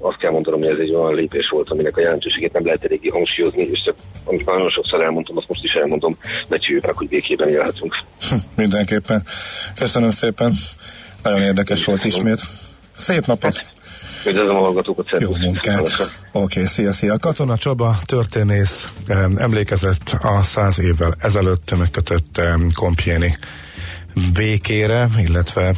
azt 0.04 0.18
kell 0.18 0.30
mondanom, 0.30 0.60
hogy 0.60 0.68
ez 0.68 0.78
egy 0.78 0.94
olyan 0.94 1.14
lépés 1.14 1.48
volt, 1.50 1.70
aminek 1.70 1.96
a 1.96 2.00
jelentőségét 2.00 2.52
nem 2.52 2.64
lehet 2.64 2.84
eléggé 2.84 3.08
hangsúlyozni, 3.08 3.62
és 3.62 3.90
amit 4.24 4.46
nagyon 4.46 4.70
sokszor 4.70 5.02
elmondtam, 5.02 5.36
azt 5.36 5.48
most 5.48 5.64
is 5.64 5.72
elmondom, 5.72 6.16
becsüljük 6.48 6.86
meg, 6.86 6.96
hogy 6.96 7.08
békében 7.08 7.48
élhetünk. 7.48 7.94
Hm, 8.28 8.34
mindenképpen. 8.56 9.22
Köszönöm 9.74 10.10
szépen. 10.10 10.52
Nagyon 11.22 11.40
érdekes 11.40 11.84
volt 11.84 12.04
ismét. 12.04 12.40
Szép 12.96 13.26
napot! 13.26 13.66
Üdvözlöm 14.26 14.56
a 14.56 14.60
hallgatókat, 14.60 15.10
Jó 15.18 15.36
munkát! 15.36 15.80
Oké, 15.80 16.08
okay, 16.32 16.66
szia, 16.66 16.92
szia! 16.92 17.18
Katona 17.18 17.56
Csaba, 17.56 17.96
történész, 18.04 18.88
emlékezett 19.36 20.16
a 20.20 20.42
száz 20.42 20.80
évvel 20.80 21.14
ezelőtt 21.18 21.78
megkötött 21.78 22.40
kompjéni 22.74 23.36
békére, 24.32 25.08
illetve 25.18 25.72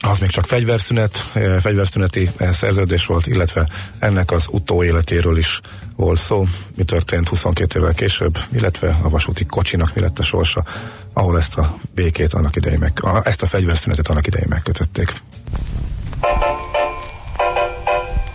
az 0.00 0.18
még 0.18 0.30
csak 0.30 0.46
fegyverszünet, 0.46 1.24
eh, 1.32 1.60
fegyverszüneti 1.60 2.30
eh, 2.36 2.52
szerződés 2.52 3.06
volt, 3.06 3.26
illetve 3.26 3.66
ennek 3.98 4.30
az 4.30 4.46
utóéletéről 4.50 5.38
is 5.38 5.60
volt 5.96 6.18
szó, 6.18 6.46
mi 6.76 6.84
történt 6.84 7.28
22 7.28 7.78
évvel 7.78 7.94
később, 7.94 8.38
illetve 8.52 8.96
a 9.02 9.08
vasúti 9.08 9.46
kocsinak 9.46 9.94
mi 9.94 10.00
lett 10.00 10.18
a 10.18 10.22
sorsa, 10.22 10.64
ahol 11.12 11.38
ezt 11.38 11.58
a 11.58 11.74
békét 11.94 12.34
annak 12.34 12.56
idején 12.56 12.78
meg, 12.78 12.92
ezt 13.22 13.42
a 13.42 13.46
fegyverszünetet 13.46 14.08
annak 14.08 14.26
idején 14.26 14.48
megkötötték. 14.48 15.12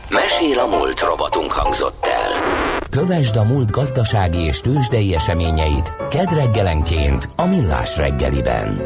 Mesél 0.09 0.59
a 0.59 0.65
múlt 0.65 0.99
robotunk 0.99 1.51
hangzott 1.51 2.05
el. 2.05 2.79
Kövesd 2.89 3.35
a 3.35 3.43
múlt 3.43 3.71
gazdasági 3.71 4.39
és 4.39 4.59
tőzsdei 4.59 5.13
eseményeit 5.13 5.93
kedreggelenként 6.09 7.29
a 7.35 7.45
Millás 7.45 7.97
reggeliben. 7.97 8.81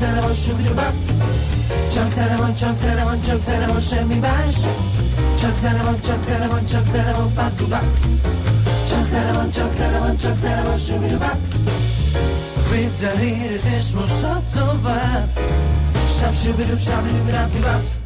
Zene 0.00 0.20
van, 0.20 0.34
sugdruba 0.34 0.92
Csak 1.92 2.12
zene 2.12 2.36
van, 2.36 2.54
csak 2.54 2.76
zene 2.76 3.04
van, 3.04 3.20
csak 3.20 3.40
zene 3.40 3.66
van, 3.66 3.80
semmi 3.80 4.14
más. 4.14 4.56
Csak 5.40 5.56
zene 5.56 5.82
van, 5.82 6.00
csak 6.00 6.22
zene 6.22 6.48
van, 6.48 6.64
csak 6.66 6.86
zene 6.86 7.12
van, 7.12 7.32
paduba 7.34 7.80
Csak 8.88 9.06
zene 9.06 9.32
van, 9.32 9.50
csak 9.50 9.72
zene 9.72 9.98
van, 9.98 10.16
csak 10.16 10.36
zene 10.36 10.62
van, 10.62 10.78
sugdruba 10.78 11.30
Vidd 12.70 13.04
el 13.04 13.16
híret 13.16 13.64
és 13.76 13.90
most 13.94 14.20
tovább. 14.54 15.38
Sab, 16.18 16.34
subidub, 16.34 16.80
sabidub, 16.80 17.30
rabdubab 17.30 17.99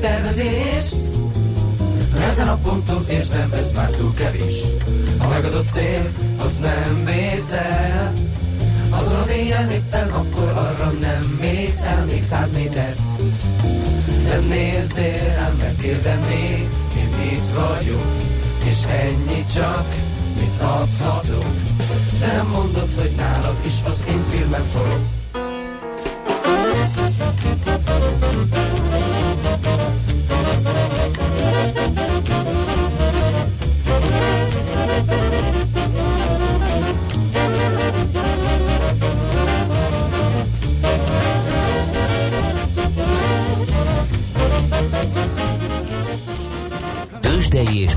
tervezés. 0.00 0.92
Ezen 2.30 2.48
a 2.48 2.56
ponton 2.56 3.04
érzem, 3.08 3.52
ez 3.52 3.70
már 3.72 3.90
túl 3.90 4.14
kevés. 4.14 4.60
A 5.18 5.28
megadott 5.28 5.66
cél, 5.66 6.10
az 6.38 6.58
nem 6.58 7.04
vész 7.04 7.52
el 7.52 8.12
Azon 8.90 9.16
az 9.16 9.30
éjjel 9.30 9.70
éppen 9.70 10.08
akkor 10.08 10.48
arra 10.48 10.90
nem 11.00 11.36
mész 11.40 11.80
el 11.80 12.04
még 12.04 12.22
száz 12.22 12.52
métert 12.52 12.98
De 14.24 14.38
nézzél 14.38 15.34
rám, 15.34 15.56
mert 15.58 15.82
érdemné, 15.82 16.68
én 16.96 17.32
itt 17.32 17.46
vagyok. 17.54 18.06
És 18.64 18.84
ennyi 18.88 19.44
csak, 19.54 19.86
mit 20.40 20.58
adhatok. 20.58 21.54
De 22.20 22.26
nem 22.26 22.46
mondod, 22.46 22.92
hogy 23.00 23.12
nálad 23.16 23.56
is 23.66 23.74
az 23.84 24.04
én 24.08 24.24
filmem 24.30 24.64
forog 24.72 25.00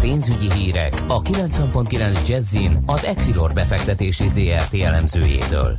pénzügyi 0.08 0.52
hírek 0.52 1.04
a 1.08 1.22
90.9 1.22 2.28
Jazzin 2.28 2.78
az 2.86 3.06
Equilor 3.06 3.54
befektetési 3.54 4.28
ZRT 4.28 4.74
elemzőjétől. 4.74 5.78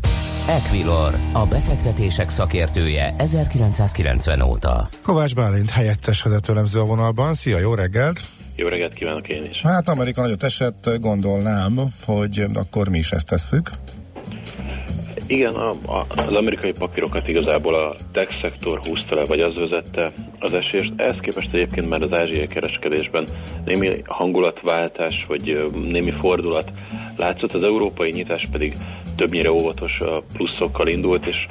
Equilor, 0.49 1.15
a 1.33 1.47
befektetések 1.47 2.29
szakértője 2.29 3.15
1990 3.19 4.41
óta. 4.41 4.89
Kovács 5.03 5.35
Bálint 5.35 5.71
helyettes 5.71 6.23
vezetőlemző 6.23 6.81
a 6.81 6.85
vonalban. 6.85 7.35
Szia, 7.35 7.59
jó 7.59 7.75
reggelt! 7.75 8.21
Jó 8.57 8.69
reggelt 8.69 8.95
kívánok 8.95 9.29
én 9.29 9.45
is! 9.51 9.61
Hát 9.63 9.89
Amerika 9.89 10.21
nagyot 10.21 10.43
esett, 10.43 10.91
gondolnám, 11.01 11.79
hogy 12.05 12.45
akkor 12.55 12.89
mi 12.89 12.99
is 12.99 13.13
ezt 13.13 13.27
tesszük. 13.27 13.71
Igen, 15.29 15.55
a, 15.55 15.71
a, 15.71 16.07
az 16.09 16.35
amerikai 16.35 16.73
papírokat 16.73 17.29
igazából 17.29 17.75
a 17.75 17.95
tech 18.13 18.41
szektor 18.41 18.79
húzta 18.79 19.15
le, 19.15 19.25
vagy 19.25 19.41
az 19.41 19.55
vezette 19.55 20.11
az 20.39 20.53
esést. 20.53 20.93
Ehhez 20.97 21.17
képest 21.21 21.49
egyébként 21.53 21.89
már 21.89 22.03
az 22.03 22.13
ázsiai 22.13 22.47
kereskedésben 22.47 23.27
némi 23.65 24.03
hangulatváltás, 24.05 25.25
vagy 25.29 25.71
némi 25.91 26.11
fordulat 26.11 26.73
látszott, 27.17 27.53
az 27.53 27.63
európai 27.63 28.11
nyitás 28.11 28.49
pedig 28.53 28.77
többnyire 29.19 29.51
óvatos 29.51 29.99
pluszokkal 30.33 30.89
indult, 30.89 31.27
és 31.27 31.47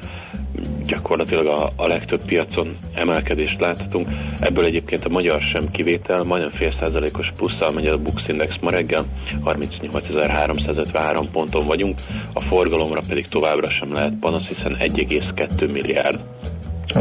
gyakorlatilag 0.86 1.45
a, 1.45 1.71
a 1.75 1.88
legtöbb 1.88 2.25
piacon 2.25 2.71
emelkedést 2.93 3.59
láthatunk. 3.59 4.07
Ebből 4.39 4.65
egyébként 4.65 5.05
a 5.05 5.09
magyar 5.09 5.41
sem 5.53 5.71
kivétel, 5.71 6.24
majdnem 6.24 6.51
fél 6.51 6.75
százalékos 6.79 7.31
plusszal 7.36 7.71
megy 7.71 7.88
a 7.88 7.97
Bux 7.97 8.27
Index 8.27 8.55
ma 8.62 8.69
reggel, 8.69 9.05
38.353 9.45 11.25
ponton 11.31 11.65
vagyunk, 11.65 12.00
a 12.33 12.39
forgalomra 12.39 13.01
pedig 13.07 13.27
továbbra 13.27 13.67
sem 13.79 13.93
lehet 13.93 14.13
panasz, 14.19 14.47
hiszen 14.47 14.77
1,2 14.79 15.71
milliárd. 15.71 16.24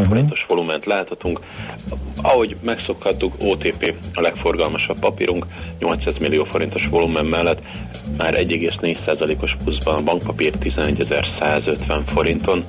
Forintos 0.05 0.45
volument 0.49 0.85
láthatunk. 0.85 1.41
Ahogy 2.23 2.57
megszokhattuk, 2.61 3.35
OTP 3.41 3.95
a 4.15 4.21
legforgalmasabb 4.21 4.99
papírunk, 4.99 5.47
800 5.79 6.17
millió 6.19 6.45
forintos 6.45 6.87
volumen 6.89 7.25
mellett 7.25 7.69
már 8.17 8.35
1,4%-os 8.35 9.57
pluszban 9.65 9.95
a 9.95 10.03
bankpapír 10.03 10.53
11.150 10.61 12.01
forinton, 12.07 12.65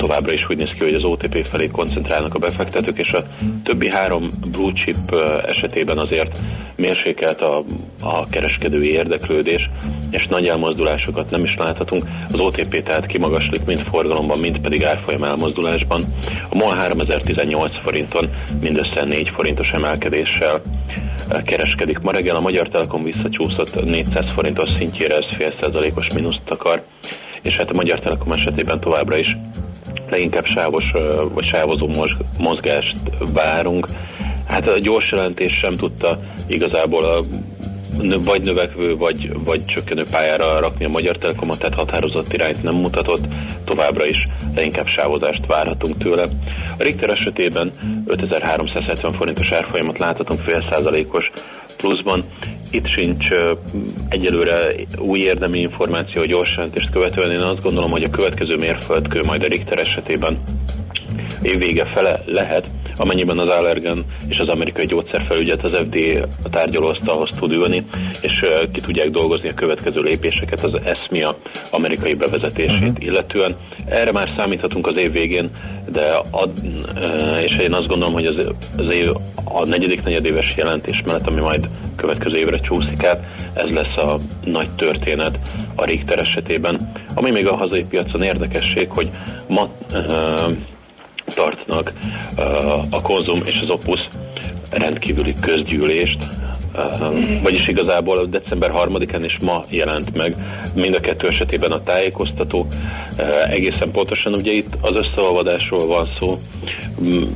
továbbra 0.00 0.32
is 0.32 0.46
úgy 0.48 0.56
néz 0.56 0.74
ki, 0.78 0.84
hogy 0.84 0.94
az 0.94 1.04
OTP 1.04 1.46
felé 1.46 1.66
koncentrálnak 1.66 2.34
a 2.34 2.38
befektetők, 2.38 2.98
és 2.98 3.12
a 3.12 3.24
többi 3.64 3.90
három 3.90 4.28
blue 4.50 4.72
chip 4.72 5.14
esetében 5.46 5.98
azért 5.98 6.38
mérsékelt 6.76 7.40
a, 7.40 7.64
a 8.02 8.28
kereskedői 8.28 8.90
érdeklődés, 8.90 9.70
és 10.10 10.26
nagy 10.30 10.48
elmozdulásokat 10.48 11.30
nem 11.30 11.44
is 11.44 11.54
láthatunk. 11.58 12.02
Az 12.32 12.38
OTP 12.38 12.82
tehát 12.82 13.06
kimagaslik 13.06 13.64
mind 13.64 13.78
forgalomban, 13.78 14.38
mind 14.38 14.60
pedig 14.60 14.84
árfolyam 14.84 15.24
elmozdulásban. 15.24 16.02
A 16.48 16.56
MOL 16.56 16.74
3018 16.74 17.80
forinton 17.82 18.30
mindössze 18.60 19.04
4 19.04 19.28
forintos 19.28 19.68
emelkedéssel 19.68 20.62
kereskedik. 21.44 21.98
Ma 21.98 22.10
reggel 22.10 22.36
a 22.36 22.40
Magyar 22.40 22.68
Telekom 22.68 23.02
visszacsúszott 23.02 23.84
400 23.84 24.30
forintos 24.30 24.70
szintjére, 24.70 25.16
ez 25.16 25.34
fél 25.34 25.52
százalékos 25.60 26.06
mínuszt 26.14 26.48
akar, 26.48 26.82
és 27.42 27.56
hát 27.56 27.70
a 27.70 27.74
Magyar 27.74 27.98
Telekom 27.98 28.32
esetében 28.32 28.80
továbbra 28.80 29.16
is 29.16 29.36
leginkább 30.10 30.44
sávos 30.44 30.84
vagy 31.34 31.44
sávozó 31.44 31.88
mozgást 32.38 32.96
várunk. 33.32 33.86
Hát 34.46 34.68
a 34.68 34.78
gyors 34.78 35.08
jelentés 35.10 35.58
sem 35.62 35.74
tudta 35.74 36.18
igazából 36.46 37.04
a 37.04 37.22
vagy 38.24 38.42
növekvő, 38.42 38.96
vagy, 38.96 39.32
vagy 39.44 39.64
csökkenő 39.64 40.04
pályára 40.10 40.60
rakni 40.60 40.84
a 40.84 40.88
Magyar 40.88 41.18
Telekomot, 41.18 41.58
tehát 41.58 41.74
határozott 41.74 42.32
irányt 42.32 42.62
nem 42.62 42.74
mutatott, 42.74 43.24
továbbra 43.64 44.06
is 44.06 44.28
leginkább 44.54 44.86
sávozást 44.86 45.46
várhatunk 45.46 45.98
tőle. 45.98 46.22
A 46.78 46.82
Richter 46.82 47.10
esetében 47.10 47.72
5370 48.06 49.12
forintos 49.12 49.50
árfolyamat 49.50 49.98
láthatunk 49.98 50.40
fél 50.40 50.66
százalékos 50.70 51.30
pluszban. 51.80 52.24
Itt 52.70 52.86
sincs 52.86 53.28
egyelőre 54.08 54.72
új 54.98 55.18
érdemi 55.18 55.58
információ 55.58 56.22
a 56.22 56.26
gyors 56.26 56.50
jelentést 56.56 56.90
követően. 56.90 57.30
Én 57.30 57.40
azt 57.40 57.62
gondolom, 57.62 57.90
hogy 57.90 58.04
a 58.04 58.10
következő 58.10 58.56
mérföldkő 58.56 59.20
majd 59.26 59.42
a 59.42 59.46
Richter 59.46 59.78
esetében 59.78 60.38
évvége 61.42 61.84
fele 61.84 62.22
lehet, 62.26 62.70
amennyiben 62.96 63.38
az 63.38 63.48
Allergen 63.48 64.04
és 64.28 64.38
az 64.38 64.48
amerikai 64.48 64.86
gyógyszerfelügyet 64.86 65.64
az 65.64 65.76
FDA 65.76 66.26
a 66.42 66.48
tárgyalóasztalhoz 66.48 67.36
tud 67.38 67.52
ülni, 67.52 67.84
és 68.22 68.44
ki 68.72 68.80
tudják 68.80 69.10
dolgozni 69.10 69.48
a 69.48 69.54
következő 69.54 70.00
lépéseket 70.00 70.60
az 70.60 70.80
ESMIA 70.84 71.36
amerikai 71.70 72.14
bevezetését 72.14 72.88
uh-huh. 72.88 73.04
illetően. 73.04 73.56
Erre 73.86 74.12
már 74.12 74.32
számíthatunk 74.36 74.86
az 74.86 74.96
év 74.96 75.12
végén, 75.12 75.50
de 75.92 76.20
ad, 76.30 76.50
és 77.44 77.56
én 77.60 77.72
azt 77.72 77.88
gondolom, 77.88 78.14
hogy 78.14 78.26
az, 78.26 78.50
az 78.76 78.92
év, 78.92 79.08
a 79.44 79.66
negyedik 79.66 80.02
negyedéves 80.02 80.56
jelentés 80.56 81.02
mellett, 81.06 81.26
ami 81.26 81.40
majd 81.40 81.68
következő 81.96 82.36
évre 82.36 82.60
csúszik 82.60 83.04
át, 83.04 83.24
ez 83.54 83.70
lesz 83.70 83.96
a 83.96 84.18
nagy 84.44 84.70
történet 84.70 85.38
a 85.74 85.84
Richter 85.84 86.18
esetében. 86.18 86.92
Ami 87.14 87.30
még 87.30 87.46
a 87.46 87.56
hazai 87.56 87.84
piacon 87.84 88.22
érdekesség, 88.22 88.88
hogy 88.90 89.08
ma 89.46 89.68
uh, 89.92 90.56
tartnak 91.34 91.92
uh, 92.36 92.44
a 92.90 93.00
Konzum 93.02 93.42
és 93.44 93.54
az 93.62 93.70
Opus 93.70 94.08
rendkívüli 94.70 95.34
közgyűlést, 95.40 96.26
Uh, 96.74 97.42
vagyis 97.42 97.66
igazából 97.66 98.26
december 98.26 98.70
3-án 98.74 99.22
is 99.24 99.36
ma 99.44 99.64
jelent 99.68 100.14
meg 100.14 100.36
mind 100.74 100.94
a 100.94 101.00
kettő 101.00 101.28
esetében 101.28 101.72
a 101.72 101.82
tájékoztató. 101.82 102.66
Uh, 103.18 103.50
egészen 103.50 103.90
pontosan 103.90 104.34
ugye 104.34 104.52
itt 104.52 104.76
az 104.80 104.96
összeolvadásról 104.96 105.86
van 105.86 106.08
szó. 106.18 106.38
Um, 106.98 107.34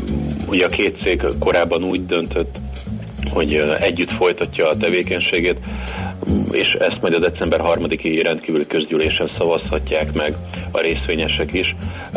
ugye 0.49 0.65
a 0.65 0.69
két 0.69 0.97
cég 1.03 1.23
korábban 1.39 1.85
úgy 1.85 2.07
döntött, 2.07 2.59
hogy 3.31 3.55
együtt 3.81 4.11
folytatja 4.11 4.69
a 4.69 4.77
tevékenységét, 4.77 5.59
és 6.51 6.73
ezt 6.79 7.01
majd 7.01 7.15
a 7.15 7.19
december 7.19 7.61
3-i 7.65 8.21
rendkívüli 8.25 8.67
közgyűlésen 8.67 9.31
szavazhatják 9.39 10.13
meg 10.13 10.37
a 10.71 10.81
részvényesek 10.81 11.53
is. 11.53 11.77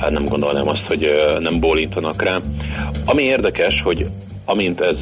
Nem 0.10 0.24
gondolnám 0.24 0.68
azt, 0.68 0.88
hogy 0.88 1.12
nem 1.40 1.60
bólintanak 1.60 2.22
rá. 2.22 2.38
Ami 3.06 3.24
érdekes, 3.24 3.82
hogy 3.84 4.06
amint 4.46 4.82
ez, 4.82 4.96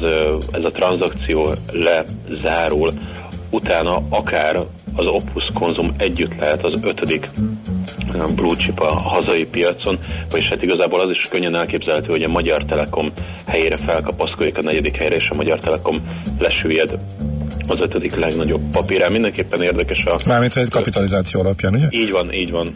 ez 0.52 0.64
a 0.64 0.70
tranzakció 0.70 1.46
lezárul, 1.72 2.92
utána 3.50 4.02
akár 4.08 4.56
az 4.94 5.06
Opus 5.06 5.50
Konzum 5.54 5.94
együtt 5.96 6.38
lehet 6.38 6.64
az 6.64 6.72
ötödik 6.82 7.28
blue 8.34 8.56
chip 8.56 8.80
a 8.80 8.92
hazai 8.92 9.46
piacon, 9.46 9.98
vagyis 10.30 10.48
hát 10.48 10.62
igazából 10.62 11.00
az 11.00 11.10
is 11.10 11.28
könnyen 11.28 11.54
elképzelhető, 11.54 12.06
hogy 12.06 12.22
a 12.22 12.28
Magyar 12.28 12.64
Telekom 12.64 13.12
helyére 13.46 13.76
felkapaszkodik 13.76 14.58
a 14.58 14.62
negyedik 14.62 14.96
helyre, 14.96 15.14
és 15.14 15.28
a 15.30 15.34
Magyar 15.34 15.58
Telekom 15.58 15.96
lesüllyed 16.38 16.98
az 17.66 17.80
ötödik 17.80 18.14
legnagyobb 18.14 18.60
papírán. 18.72 19.12
Mindenképpen 19.12 19.62
érdekes 19.62 20.04
a... 20.04 20.16
Mármint, 20.26 20.52
hogy 20.52 20.62
ez 20.62 20.68
kapitalizáció 20.68 21.40
alapján, 21.40 21.74
ugye? 21.74 21.86
Így 21.90 22.10
van, 22.10 22.32
így 22.32 22.50
van. 22.50 22.74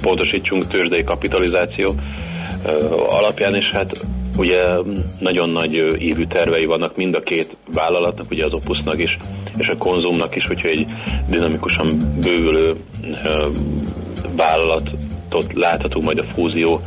Pontosítsunk 0.00 0.66
tőzsdei 0.66 1.04
kapitalizáció 1.04 1.94
alapján, 3.08 3.54
és 3.54 3.64
hát 3.72 4.06
ugye 4.36 4.64
nagyon 5.18 5.50
nagy 5.50 5.74
ívű 5.98 6.26
tervei 6.26 6.64
vannak 6.64 6.96
mind 6.96 7.14
a 7.14 7.20
két 7.20 7.56
vállalatnak, 7.74 8.30
ugye 8.30 8.44
az 8.44 8.52
Opusnak 8.52 8.98
is, 8.98 9.18
és 9.56 9.66
a 9.66 9.76
Konzumnak 9.76 10.36
is, 10.36 10.46
hogyha 10.46 10.68
egy 10.68 10.86
dinamikusan 11.28 12.14
bővülő 12.20 12.76
vállalatot 14.36 15.52
láthatunk 15.54 16.04
majd 16.04 16.18
a 16.18 16.24
fúzió 16.24 16.80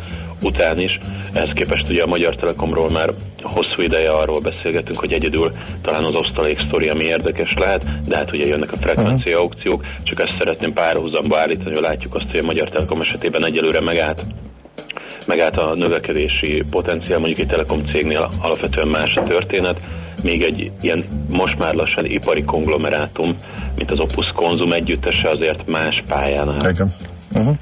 után 0.44 0.80
is. 0.80 1.00
Ehhez 1.34 1.54
képest 1.56 1.90
ugye 1.90 2.04
a 2.04 2.08
Magyar 2.08 2.36
Telekomról 2.36 2.90
már 2.90 3.10
hosszú 3.44 3.82
ideje 3.82 4.10
arról 4.10 4.40
beszélgetünk, 4.40 5.00
hogy 5.00 5.12
egyedül 5.12 5.52
talán 5.82 6.04
az 6.04 6.16
osztalék 6.16 6.60
sztori, 6.68 6.90
ami 6.90 7.04
érdekes 7.04 7.54
lehet, 7.54 8.08
de 8.08 8.16
hát 8.16 8.34
ugye 8.34 8.46
jönnek 8.46 8.72
a 8.72 8.78
frekvencia 8.78 9.40
aukciók, 9.40 9.86
csak 10.04 10.20
ezt 10.20 10.38
szeretném 10.38 10.74
párhuzamba 10.74 11.40
állítani, 11.40 11.74
hogy 11.74 11.82
látjuk 11.82 12.16
azt, 12.16 12.26
hogy 12.32 12.40
a 12.40 12.46
Magyar 12.46 12.70
Telekom 12.70 13.02
esetében 13.02 13.46
egyelőre 13.46 13.82
megállt 13.82 14.22
megállt 15.26 15.58
a 15.58 15.76
növekedési 15.76 16.64
potenciál, 16.70 17.20
mondjuk 17.20 17.40
egy 17.40 17.48
telekom 17.48 17.86
cégnél 17.86 18.30
alapvetően 18.42 18.88
más 18.88 19.14
a 19.16 19.22
történet, 19.22 19.84
még 20.24 20.44
egy 20.44 20.72
ilyen 20.82 21.04
most 21.30 21.58
már 21.58 21.74
lassan 21.74 22.06
ipari 22.06 22.44
konglomerátum, 22.44 23.38
mint 23.76 23.92
az 23.92 24.00
Opus 24.00 24.32
Konzum 24.36 24.72
együttese 24.72 25.30
azért 25.30 25.68
más 25.68 26.04
pályán 26.08 26.50
áll. 26.50 26.70
Igen. 26.70 26.94
Uh-huh. 27.34 27.56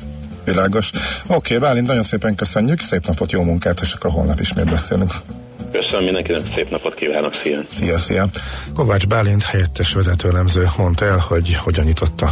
Világos. 0.45 0.91
Oké, 1.23 1.35
okay, 1.35 1.57
Bálint, 1.57 1.87
nagyon 1.87 2.03
szépen 2.03 2.35
köszönjük, 2.35 2.81
szép 2.81 3.07
napot, 3.07 3.31
jó 3.31 3.43
munkát, 3.43 3.79
és 3.81 3.93
akkor 3.93 4.11
holnap 4.11 4.39
ismét 4.39 4.69
beszélünk. 4.69 5.11
Köszönöm 5.71 6.03
mindenkinek, 6.03 6.41
szép 6.55 6.69
napot 6.69 6.95
kívánok, 6.95 7.33
szia! 7.33 7.59
Szia, 7.67 7.97
szia! 7.97 8.25
Kovács 8.75 9.07
Bálint 9.07 9.43
helyettes 9.43 9.93
vezetőlemző 9.93 10.65
mondta 10.77 11.05
el, 11.05 11.17
hogy 11.17 11.55
hogyan 11.55 11.85
nyitotta 11.85 12.31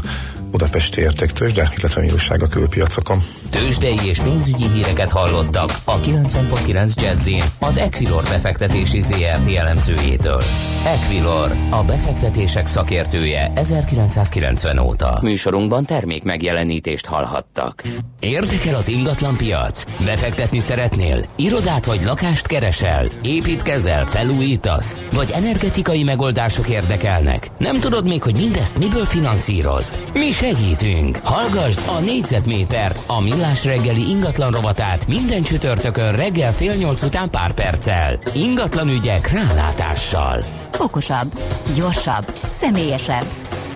Budapesti 0.51 1.01
értéktősde, 1.01 1.71
illetve 1.77 2.05
újság 2.13 2.43
a 2.43 2.47
külpiacokon. 2.47 3.19
Tőzsdei 3.49 3.97
és 4.05 4.19
pénzügyi 4.19 4.67
híreket 4.73 5.11
hallottak 5.11 5.69
a 5.83 5.99
90.9 5.99 7.01
jazz 7.01 7.29
az 7.59 7.77
Equilor 7.77 8.23
befektetési 8.23 9.01
ZRT 9.01 9.55
elemzőjétől. 9.55 10.41
Equilor, 10.85 11.55
a 11.69 11.83
befektetések 11.83 12.67
szakértője 12.67 13.51
1990 13.55 14.79
óta. 14.79 15.19
Műsorunkban 15.21 15.85
termék 15.85 16.23
megjelenítést 16.23 17.05
hallhattak. 17.05 17.83
Érdekel 18.19 18.75
az 18.75 18.87
ingatlan 18.87 19.37
piac? 19.37 19.83
Befektetni 20.05 20.59
szeretnél? 20.59 21.25
Irodát 21.35 21.85
vagy 21.85 22.01
lakást 22.05 22.47
keresel? 22.47 23.09
Építkezel? 23.21 24.05
Felújítasz? 24.05 24.95
Vagy 25.11 25.31
energetikai 25.31 26.03
megoldások 26.03 26.69
érdekelnek? 26.69 27.47
Nem 27.57 27.79
tudod 27.79 28.07
még, 28.07 28.23
hogy 28.23 28.35
mindezt 28.35 28.77
miből 28.77 29.05
finanszírozd? 29.05 29.99
Mi 30.13 30.31
segítünk! 30.37 31.17
Hallgasd 31.23 31.81
a 31.87 31.99
négyzetmétert, 31.99 33.03
a 33.07 33.21
millás 33.21 33.65
reggeli 33.65 34.09
ingatlan 34.09 34.51
rovatát 34.51 35.07
minden 35.07 35.43
csütörtökön 35.43 36.15
reggel 36.15 36.53
fél 36.53 36.73
nyolc 36.73 37.01
után 37.01 37.29
pár 37.29 37.51
perccel. 37.51 38.19
Ingatlan 38.33 38.89
ügyek 38.89 39.31
rálátással. 39.31 40.43
Okosabb, 40.79 41.39
gyorsabb, 41.75 42.33
személyesebb. 42.47 43.25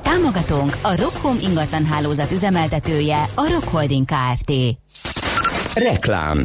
Támogatónk 0.01 0.77
a 0.81 0.95
Rockhome 0.95 1.41
ingatlan 1.41 1.85
hálózat 1.85 2.31
üzemeltetője, 2.31 3.23
a 3.35 3.49
Rock 3.49 3.67
Holding 3.67 4.05
Kft. 4.05 4.51
Reklám 5.73 6.43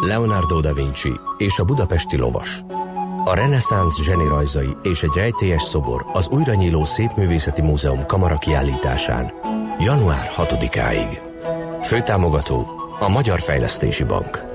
Leonardo 0.00 0.60
da 0.60 0.72
Vinci 0.72 1.12
és 1.38 1.58
a 1.58 1.64
budapesti 1.64 2.16
lovas. 2.16 2.64
A 3.28 3.34
reneszánsz 3.34 4.02
zseni 4.02 4.28
rajzai 4.28 4.76
és 4.82 5.02
egy 5.02 5.14
rejtélyes 5.14 5.62
szobor 5.62 6.04
az 6.12 6.28
újranyíló 6.28 6.84
Szépművészeti 6.84 7.62
Múzeum 7.62 8.06
kamara 8.06 8.38
kiállításán. 8.38 9.32
Január 9.78 10.30
6-áig. 10.36 11.18
Főtámogató 11.82 12.66
a 12.98 13.08
Magyar 13.08 13.40
Fejlesztési 13.40 14.04
Bank. 14.04 14.45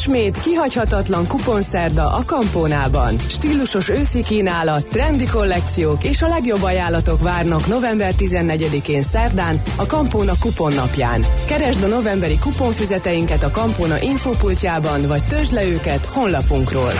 Ismét 0.00 0.40
kihagyhatatlan 0.40 1.26
kuponszerda 1.26 2.12
a 2.12 2.22
Kampónában. 2.26 3.16
Stílusos 3.28 3.88
őszi 3.88 4.22
kínálat, 4.22 4.86
trendi 4.86 5.26
kollekciók 5.26 6.04
és 6.04 6.22
a 6.22 6.28
legjobb 6.28 6.62
ajánlatok 6.62 7.22
várnak 7.22 7.66
november 7.66 8.14
14-én 8.18 9.02
szerdán 9.02 9.62
a 9.76 9.86
Kampóna 9.86 10.32
kuponnapján. 10.40 11.24
Keresd 11.46 11.82
a 11.82 11.86
novemberi 11.86 12.38
kuponfüzeteinket 12.38 13.42
a 13.42 13.50
Kampóna 13.50 14.02
infopultjában, 14.02 15.06
vagy 15.06 15.24
töltsd 15.24 15.52
le 15.52 15.64
őket 15.64 16.04
honlapunkról. 16.04 16.92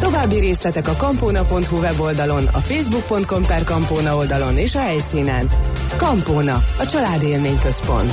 További 0.00 0.38
részletek 0.38 0.88
a 0.88 0.96
kampóna.hu 0.96 1.76
weboldalon, 1.76 2.46
a 2.52 2.58
facebook.com 2.58 3.46
per 3.46 3.64
kampóna 3.64 4.16
oldalon 4.16 4.56
és 4.56 4.74
a 4.74 4.80
helyszínen. 4.80 5.50
Kampóna, 5.96 6.64
a 6.78 6.86
családélmény 6.86 7.58
központ. 7.62 8.12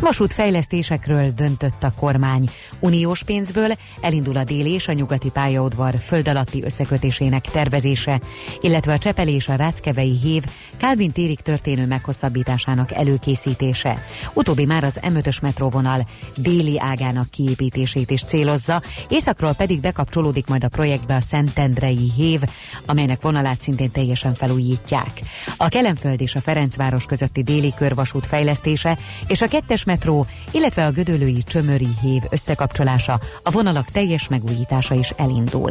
Vasútfejlesztésekről 0.00 1.30
döntött 1.30 1.82
a 1.82 1.92
kormány. 1.98 2.48
Uniós 2.80 3.24
pénzből 3.24 3.72
elindul 4.00 4.36
a 4.36 4.44
déli 4.44 4.72
és 4.72 4.88
a 4.88 4.92
nyugati 4.92 5.30
pályaudvar 5.30 5.94
föld 5.98 6.28
alatti 6.28 6.62
összekötésének 6.64 7.44
tervezése, 7.44 8.20
illetve 8.60 8.92
a 8.92 8.98
Csepeli 8.98 9.32
és 9.32 9.48
a 9.48 9.54
Ráckevei 9.54 10.18
hév 10.22 10.44
Kálvin 10.76 11.12
térig 11.12 11.40
történő 11.40 11.86
meghosszabbításának 11.86 12.92
előkészítése. 12.92 14.04
Utóbbi 14.32 14.64
már 14.64 14.84
az 14.84 15.00
M5-ös 15.02 15.42
metróvonal 15.42 16.08
déli 16.36 16.80
ágának 16.80 17.30
kiépítését 17.30 18.10
is 18.10 18.22
célozza, 18.22 18.82
északról 19.08 19.54
pedig 19.54 19.80
bekapcsolódik 19.80 20.46
majd 20.46 20.64
a 20.64 20.68
projektbe 20.68 21.14
a 21.14 21.20
Szentendrei 21.20 22.12
hév, 22.16 22.40
amelynek 22.86 23.22
vonalát 23.22 23.60
szintén 23.60 23.90
teljesen 23.90 24.34
felújítják. 24.34 25.20
A 25.56 25.68
Kelenföld 25.68 26.20
és 26.20 26.34
a 26.34 26.40
Ferencváros 26.40 27.04
közötti 27.04 27.42
déli 27.42 27.74
körvasút 27.76 28.26
fejlesztése 28.26 28.98
és 29.26 29.42
a 29.42 29.48
kettes 29.48 29.84
metró, 29.86 30.26
illetve 30.50 30.86
a 30.86 30.90
Gödöllői 30.90 31.42
Csömöri 31.42 31.88
hév 32.00 32.22
összekapcsolása, 32.30 33.20
a 33.42 33.50
vonalak 33.50 33.90
teljes 33.90 34.28
megújítása 34.28 34.94
is 34.94 35.10
elindul. 35.10 35.70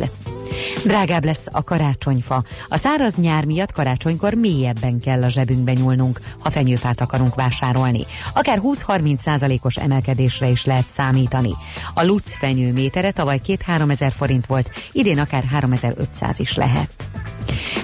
Drágább 0.85 1.25
lesz 1.25 1.47
a 1.51 1.63
karácsonyfa. 1.63 2.43
A 2.69 2.77
száraz 2.77 3.15
nyár 3.15 3.45
miatt 3.45 3.71
karácsonykor 3.71 4.33
mélyebben 4.33 4.99
kell 4.99 5.23
a 5.23 5.29
zsebünkbe 5.29 5.73
nyúlnunk, 5.73 6.19
ha 6.39 6.51
fenyőfát 6.51 7.01
akarunk 7.01 7.35
vásárolni. 7.35 8.05
Akár 8.33 8.59
20-30 8.63 9.17
százalékos 9.17 9.75
emelkedésre 9.75 10.47
is 10.47 10.65
lehet 10.65 10.87
számítani. 10.87 11.53
A 11.93 12.03
Lutz 12.03 12.35
fenyő 12.35 12.73
métere 12.73 13.11
tavaly 13.11 13.39
2-3 13.47 13.91
ezer 13.91 14.11
forint 14.11 14.45
volt, 14.45 14.71
idén 14.91 15.19
akár 15.19 15.43
3500 15.43 16.39
is 16.39 16.55
lehet. 16.55 17.09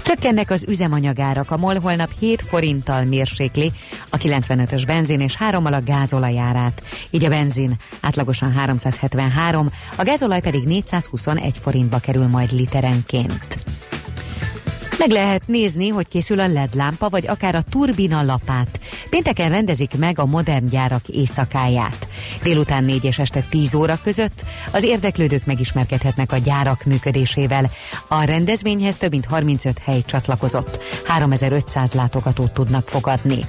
Csökkennek 0.04 0.52
az 0.52 0.66
üzemanyagárak, 0.68 1.52
a 1.52 1.58
MOL 1.58 1.80
holnap 1.80 2.12
7 2.20 2.42
forinttal 2.42 3.04
mérsékli 3.04 3.72
a 4.10 4.18
95-ös 4.18 4.84
benzin 4.88 5.20
és 5.20 5.36
3 5.36 5.66
a 5.66 5.82
gázolajárát. 5.82 6.84
Így 7.10 7.24
a 7.24 7.30
benzin 7.30 7.78
átlagosan 8.02 8.52
373, 8.52 9.70
a 9.96 10.04
gázolaj 10.04 10.42
pedig 10.42 10.64
421 10.64 11.58
forintba 11.62 11.98
kerül 11.98 12.28
majd 12.28 12.52
literenként. 12.52 13.81
Meg 15.02 15.12
lehet 15.12 15.48
nézni, 15.48 15.88
hogy 15.88 16.08
készül 16.08 16.40
a 16.40 16.48
LED 16.48 16.76
lámpa, 16.76 17.10
vagy 17.10 17.28
akár 17.28 17.56
a 17.56 17.62
turbina 17.62 18.24
lapát. 18.24 18.80
Pénteken 19.10 19.50
rendezik 19.50 19.98
meg 19.98 20.20
a 20.20 20.26
modern 20.26 20.68
gyárak 20.68 21.08
éjszakáját. 21.08 22.08
Délután 22.44 22.84
4 22.84 23.04
és 23.04 23.20
este 23.20 23.46
10 23.50 23.74
óra 23.74 24.00
között 24.04 24.46
az 24.72 24.84
érdeklődők 24.84 25.46
megismerkedhetnek 25.46 26.32
a 26.32 26.38
gyárak 26.38 26.84
működésével. 26.84 27.70
A 28.08 28.24
rendezvényhez 28.24 28.98
több 28.98 29.12
mint 29.12 29.26
35 29.26 29.80
hely 29.80 30.02
csatlakozott. 30.06 30.84
3500 31.06 31.94
látogatót 31.94 32.54
tudnak 32.54 32.88
fogadni. 32.88 33.46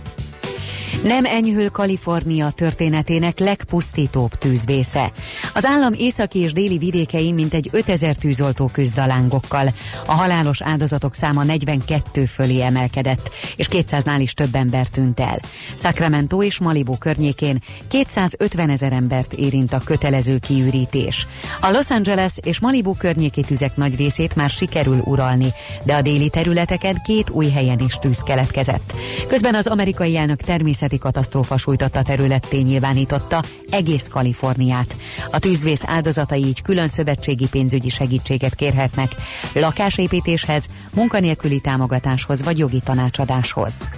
Nem 1.02 1.24
enyhül 1.24 1.70
Kalifornia 1.70 2.50
történetének 2.50 3.38
legpusztítóbb 3.38 4.35
tűzvésze. 4.35 5.12
Az 5.55 5.64
állam 5.64 5.92
északi 5.96 6.38
és 6.38 6.52
déli 6.52 6.78
vidékei 6.78 7.33
mintegy 7.33 7.68
5000 7.72 8.16
tűzoltó 8.16 8.70
küzd 8.72 8.98
a 8.98 9.07
lángokkal. 9.07 9.72
A 10.07 10.12
halálos 10.12 10.62
áldozatok 10.62 11.14
száma 11.14 11.42
42 11.42 12.24
fölé 12.24 12.61
emelkedett, 12.61 13.31
és 13.57 13.68
200-nál 13.70 14.18
is 14.18 14.35
több 14.35 14.55
ember 14.55 14.88
tűnt 14.88 15.20
el. 15.20 15.40
Sacramento 15.76 16.42
és 16.42 16.59
Malibu 16.59 16.98
környékén 16.98 17.62
250 17.88 18.70
ezer 18.70 18.92
embert 18.92 19.33
érint 19.33 19.72
a 19.72 19.81
kötelező 19.85 20.38
kiürítés. 20.38 21.26
A 21.61 21.70
Los 21.70 21.90
Angeles 21.90 22.33
és 22.42 22.61
Malibu 22.61 22.94
környéki 22.94 23.40
tüzek 23.40 23.76
nagy 23.76 23.96
részét 23.96 24.37
már 24.37 24.50
sikerül 24.50 25.02
uralni, 25.05 25.52
de 25.85 25.94
a 25.94 26.02
déli 26.02 26.28
területeken 26.28 27.00
két 27.05 27.31
új 27.31 27.50
helyen 27.50 27.78
is 27.78 27.94
tűz 27.94 28.22
keletkezett. 28.22 28.94
Közben 29.28 29.55
az 29.55 29.66
amerikai 29.66 30.16
elnök 30.16 30.40
természet 30.40 30.82
természeti 30.83 30.99
katasztrófa 30.99 31.57
sújtotta 31.57 32.03
területté 32.03 32.61
nyilvánította 32.61 33.42
egész 33.71 34.09
Kaliforniát. 34.09 34.97
A 35.31 35.38
tűzvész 35.38 35.83
áldozatai 35.87 36.45
így 36.45 36.62
külön 36.62 36.88
szövetségi 36.88 37.49
pénzügyi 37.49 37.88
segítséget 37.88 38.55
kérhetnek 38.55 39.11
lakásépítéshez, 39.55 40.66
munkanélküli 40.95 41.61
támogatáshoz 41.61 42.42
vagy 42.42 42.59
jogi 42.59 42.81
tanácsadáshoz. 42.81 43.88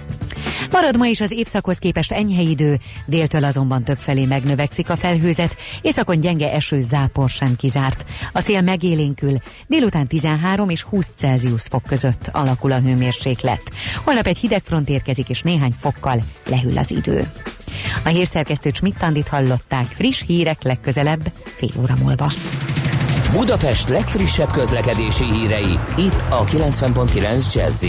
Marad 0.71 0.97
ma 0.97 1.05
is 1.05 1.21
az 1.21 1.31
évszakhoz 1.31 1.77
képest 1.77 2.11
enyhe 2.11 2.41
idő, 2.41 2.79
déltől 3.05 3.43
azonban 3.43 3.83
többfelé 3.83 4.25
megnövekszik 4.25 4.89
a 4.89 4.95
felhőzet, 4.95 5.55
északon 5.81 6.19
gyenge 6.19 6.51
eső 6.51 6.81
zápor 6.81 7.29
sem 7.29 7.55
kizárt. 7.55 8.05
A 8.31 8.39
szél 8.39 8.61
megélénkül, 8.61 9.37
délután 9.67 10.07
13 10.07 10.69
és 10.69 10.81
20 10.81 11.07
Celsius 11.15 11.63
fok 11.63 11.83
között 11.83 12.29
alakul 12.31 12.71
a 12.71 12.79
hőmérséklet. 12.79 13.61
Holnap 14.03 14.27
egy 14.27 14.37
hideg 14.37 14.61
front 14.63 14.89
érkezik 14.89 15.29
és 15.29 15.41
néhány 15.41 15.75
fokkal 15.79 16.23
lehűl 16.47 16.77
az 16.77 16.91
idő. 16.91 17.27
A 18.03 18.07
hírszerkesztő 18.07 18.71
Csmittandit 18.71 19.27
hallották 19.27 19.85
friss 19.85 20.23
hírek 20.25 20.63
legközelebb 20.63 21.31
fél 21.55 21.71
óra 21.81 21.93
múlva. 22.01 22.31
Budapest 23.31 23.89
legfrissebb 23.89 24.51
közlekedési 24.51 25.23
hírei 25.23 25.79
itt 25.97 26.25
a 26.29 26.43
90.9 26.43 27.53
jazz 27.53 27.85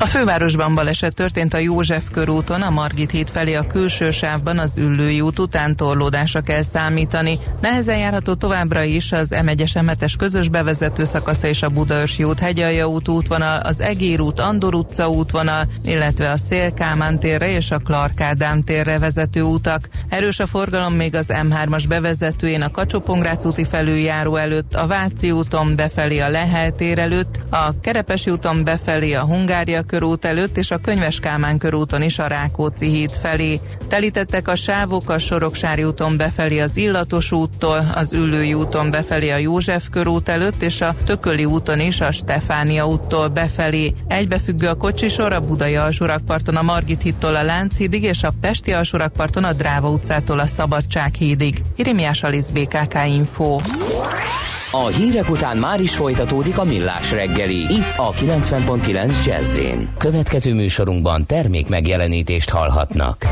a 0.00 0.06
fővárosban 0.06 0.74
baleset 0.74 1.14
történt 1.14 1.54
a 1.54 1.58
József 1.58 2.10
körúton, 2.10 2.62
a 2.62 2.70
Margit 2.70 3.10
híd 3.10 3.28
felé 3.28 3.54
a 3.54 3.66
külső 3.66 4.10
sávban 4.10 4.58
az 4.58 4.78
Üllői 4.78 5.20
út 5.20 5.38
után 5.38 5.76
torlódásra 5.76 6.40
kell 6.40 6.62
számítani. 6.62 7.38
Nehezen 7.60 7.98
járható 7.98 8.34
továbbra 8.34 8.82
is 8.82 9.12
az 9.12 9.28
M1-es 9.32 10.14
közös 10.18 10.48
bevezető 10.48 11.04
szakasza 11.04 11.46
és 11.46 11.62
a 11.62 11.68
Budaörsi 11.68 12.24
út 12.24 12.38
Hegyalja 12.38 12.86
út 12.88 13.08
útvonal, 13.08 13.60
az 13.60 13.80
Egér 13.80 14.20
út 14.20 14.40
Andor 14.40 14.74
utca 14.74 15.10
útvonal, 15.10 15.64
illetve 15.82 16.30
a 16.30 16.36
Szélkámán 16.36 17.18
térre 17.18 17.50
és 17.50 17.70
a 17.70 17.78
Clark 17.78 18.20
Ádám 18.20 18.62
térre 18.62 18.98
vezető 18.98 19.42
utak. 19.42 19.88
Erős 20.08 20.38
a 20.38 20.46
forgalom 20.46 20.94
még 20.94 21.14
az 21.14 21.32
M3-as 21.32 21.84
bevezetőjén 21.88 22.62
a 22.62 22.70
kacsó 22.70 23.02
úti 23.44 23.64
felüljáró 23.64 24.36
előtt, 24.36 24.74
a 24.74 24.86
Váci 24.86 25.30
úton 25.30 25.76
befelé 25.76 26.18
a 26.18 26.28
Lehel 26.28 26.72
tér 26.72 26.98
előtt, 26.98 27.40
a 27.50 27.80
Kerepesi 27.80 28.30
úton 28.30 28.64
befelé 28.64 29.12
a 29.12 29.24
Hungária 29.24 29.86
körút 29.88 30.24
előtt 30.24 30.56
és 30.56 30.70
a 30.70 30.78
Könyves 30.78 31.20
Kálmán 31.20 31.58
körúton 31.58 32.02
is 32.02 32.18
a 32.18 32.26
Rákóczi 32.26 32.88
híd 32.88 33.14
felé. 33.16 33.60
Telítettek 33.88 34.48
a 34.48 34.54
sávok 34.54 35.10
a 35.10 35.18
Soroksári 35.18 35.84
úton 35.84 36.16
befelé 36.16 36.58
az 36.58 36.76
Illatos 36.76 37.32
úttól, 37.32 37.90
az 37.94 38.12
Üllői 38.12 38.54
úton 38.54 38.90
befelé 38.90 39.30
a 39.30 39.36
József 39.36 39.88
körút 39.90 40.28
előtt 40.28 40.62
és 40.62 40.80
a 40.80 40.94
Tököli 41.04 41.44
úton 41.44 41.80
is 41.80 42.00
a 42.00 42.12
Stefánia 42.12 42.86
úttól 42.86 43.28
befelé. 43.28 43.94
Egybefüggő 44.08 44.68
a 44.68 44.74
kocsisor 44.74 45.32
a 45.32 45.40
Budai 45.40 45.76
alsórakparton 45.76 46.56
a 46.56 46.62
Margit 46.62 47.02
hídtól 47.02 47.36
a 47.36 47.42
Lánchídig 47.42 48.02
és 48.02 48.22
a 48.22 48.34
Pesti 48.40 48.72
alsórakparton 48.72 49.44
a 49.44 49.52
Dráva 49.52 49.90
utcától 49.90 50.38
a 50.38 50.46
Szabadság 50.46 51.14
hídig. 51.14 51.62
Irimiás 51.76 52.22
Alisz 52.22 52.50
BKK 52.50 52.94
Info. 53.06 53.56
A 54.84 54.86
hírek 54.86 55.30
után 55.30 55.56
már 55.56 55.80
is 55.80 55.96
folytatódik 55.96 56.58
a 56.58 56.64
millás 56.64 57.12
reggeli. 57.12 57.56
Itt 57.56 57.96
a 57.96 58.12
90.9 58.12 59.24
jazz 59.24 59.60
Következő 59.98 60.54
műsorunkban 60.54 61.26
termék 61.26 61.68
megjelenítést 61.68 62.50
hallhatnak. 62.50 63.26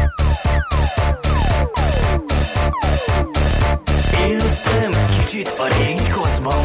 Éltem 4.29 4.93
kicsit 5.21 5.49
a 5.59 5.79
régi 5.79 6.09
kozban, 6.15 6.65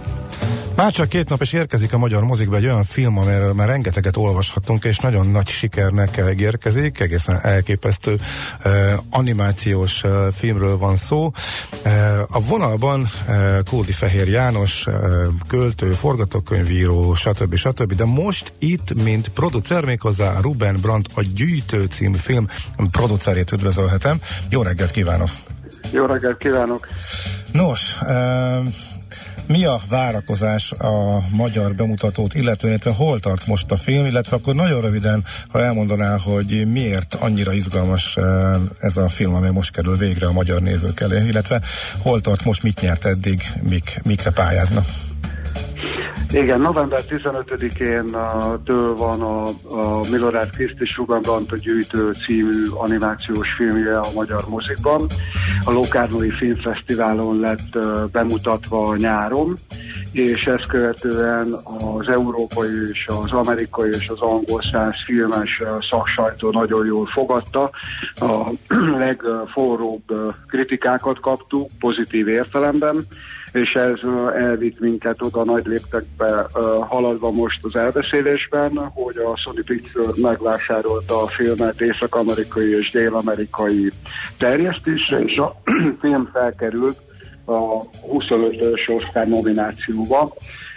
Már 0.81 0.91
csak 0.91 1.09
két 1.09 1.29
nap 1.29 1.41
és 1.41 1.53
érkezik 1.53 1.93
a 1.93 1.97
magyar 1.97 2.23
mozikba 2.23 2.55
egy 2.55 2.65
olyan 2.65 2.83
film, 2.83 3.17
amiről 3.17 3.53
már 3.53 3.67
rengeteget 3.67 4.17
olvashattunk, 4.17 4.83
és 4.83 4.97
nagyon 4.97 5.27
nagy 5.27 5.47
sikernek 5.47 6.21
érkezik, 6.37 6.99
egészen 6.99 7.39
elképesztő 7.41 8.15
uh, 8.65 8.71
animációs 9.09 10.03
uh, 10.03 10.27
filmről 10.33 10.77
van 10.77 10.95
szó. 10.95 11.31
Uh, 11.85 11.91
a 12.29 12.39
vonalban 12.39 13.01
uh, 13.01 13.59
Kódi 13.69 13.91
Fehér 13.91 14.27
János, 14.27 14.85
uh, 14.85 14.93
költő, 15.47 15.91
forgatókönyvíró, 15.91 17.13
stb. 17.13 17.55
stb. 17.55 17.93
De 17.93 18.05
most 18.05 18.53
itt, 18.59 19.03
mint 19.03 19.27
producer 19.29 19.85
méghozzá 19.85 20.39
Ruben 20.39 20.77
Brandt 20.81 21.09
a 21.13 21.21
Gyűjtő 21.35 21.85
című 21.85 22.17
film 22.17 22.47
producerét 22.91 23.51
üdvözölhetem. 23.51 24.19
Jó 24.49 24.61
reggelt 24.61 24.91
kívánok! 24.91 25.29
Jó 25.91 26.05
reggelt 26.05 26.37
kívánok! 26.37 26.87
Nos, 27.51 27.97
uh, 28.01 28.65
mi 29.47 29.65
a 29.65 29.79
várakozás 29.89 30.71
a 30.71 31.23
magyar 31.29 31.73
bemutatót, 31.73 32.33
illetően 32.33 32.71
illetve 32.71 32.91
hol 32.91 33.19
tart 33.19 33.47
most 33.47 33.71
a 33.71 33.75
film, 33.75 34.05
illetve 34.05 34.35
akkor 34.35 34.55
nagyon 34.55 34.81
röviden, 34.81 35.25
ha 35.47 35.61
elmondanál, 35.61 36.17
hogy 36.17 36.67
miért 36.71 37.13
annyira 37.19 37.53
izgalmas 37.53 38.17
eh, 38.17 38.53
ez 38.79 38.97
a 38.97 39.09
film, 39.09 39.33
amely 39.33 39.51
most 39.51 39.71
kerül 39.71 39.97
végre 39.97 40.27
a 40.27 40.31
magyar 40.31 40.61
nézők 40.61 40.99
elé, 40.99 41.27
illetve 41.27 41.61
hol 41.97 42.21
tart 42.21 42.43
most, 42.43 42.63
mit 42.63 42.81
nyert 42.81 43.05
eddig, 43.05 43.43
mik, 43.61 43.99
mikre 44.03 44.31
pályázna? 44.31 44.85
Igen, 46.33 46.59
november 46.61 46.99
15-én 47.09 48.03
uh, 48.03 48.63
től 48.65 48.95
van 48.95 49.21
a, 49.21 49.47
a 49.47 50.09
Milorad 50.11 50.49
Krisztis 50.49 50.97
Rugambant 50.97 51.51
a 51.51 51.55
gyűjtő 51.57 52.11
című 52.11 52.67
animációs 52.73 53.53
filmje 53.57 53.99
a 53.99 54.07
magyar 54.15 54.43
mozikban. 54.49 55.07
A 55.65 55.71
Lokárnói 55.71 56.29
Filmfesztiválon 56.29 57.39
lett 57.39 57.77
bemutatva 58.11 58.95
nyáron, 58.95 59.57
és 60.11 60.41
ezt 60.45 60.67
követően 60.67 61.53
az 61.97 62.07
európai 62.07 62.89
és 62.91 63.05
az 63.07 63.31
amerikai 63.31 63.89
és 63.89 64.07
az 64.07 64.19
angol 64.19 64.61
száz 64.71 65.03
filmes 65.05 65.63
szaksajtó 65.89 66.51
nagyon 66.51 66.85
jól 66.85 67.05
fogadta. 67.05 67.69
A 68.15 68.49
legforróbb 68.97 70.03
kritikákat 70.47 71.19
kaptuk, 71.19 71.69
pozitív 71.79 72.27
értelemben 72.27 73.05
és 73.51 73.71
ez 73.71 73.99
elvitt 74.35 74.79
minket 74.79 75.21
oda 75.21 75.43
nagy 75.43 75.65
léptekbe 75.65 76.47
haladva 76.87 77.31
most 77.31 77.59
az 77.61 77.75
elbeszélésben, 77.75 78.77
hogy 78.93 79.17
a 79.17 79.37
Sony 79.37 79.63
Pictures 79.65 80.15
megvásárolta 80.21 81.21
a 81.21 81.27
filmet 81.27 81.81
észak-amerikai 81.81 82.77
és 82.77 82.91
dél-amerikai 82.91 83.91
terjesztésre, 84.37 85.19
és 85.19 85.37
a 85.37 85.61
film 86.01 86.29
felkerült 86.33 87.10
a 87.51 87.83
25-ös 88.11 88.95
Oscar 88.95 89.27
nominációba. 89.27 90.33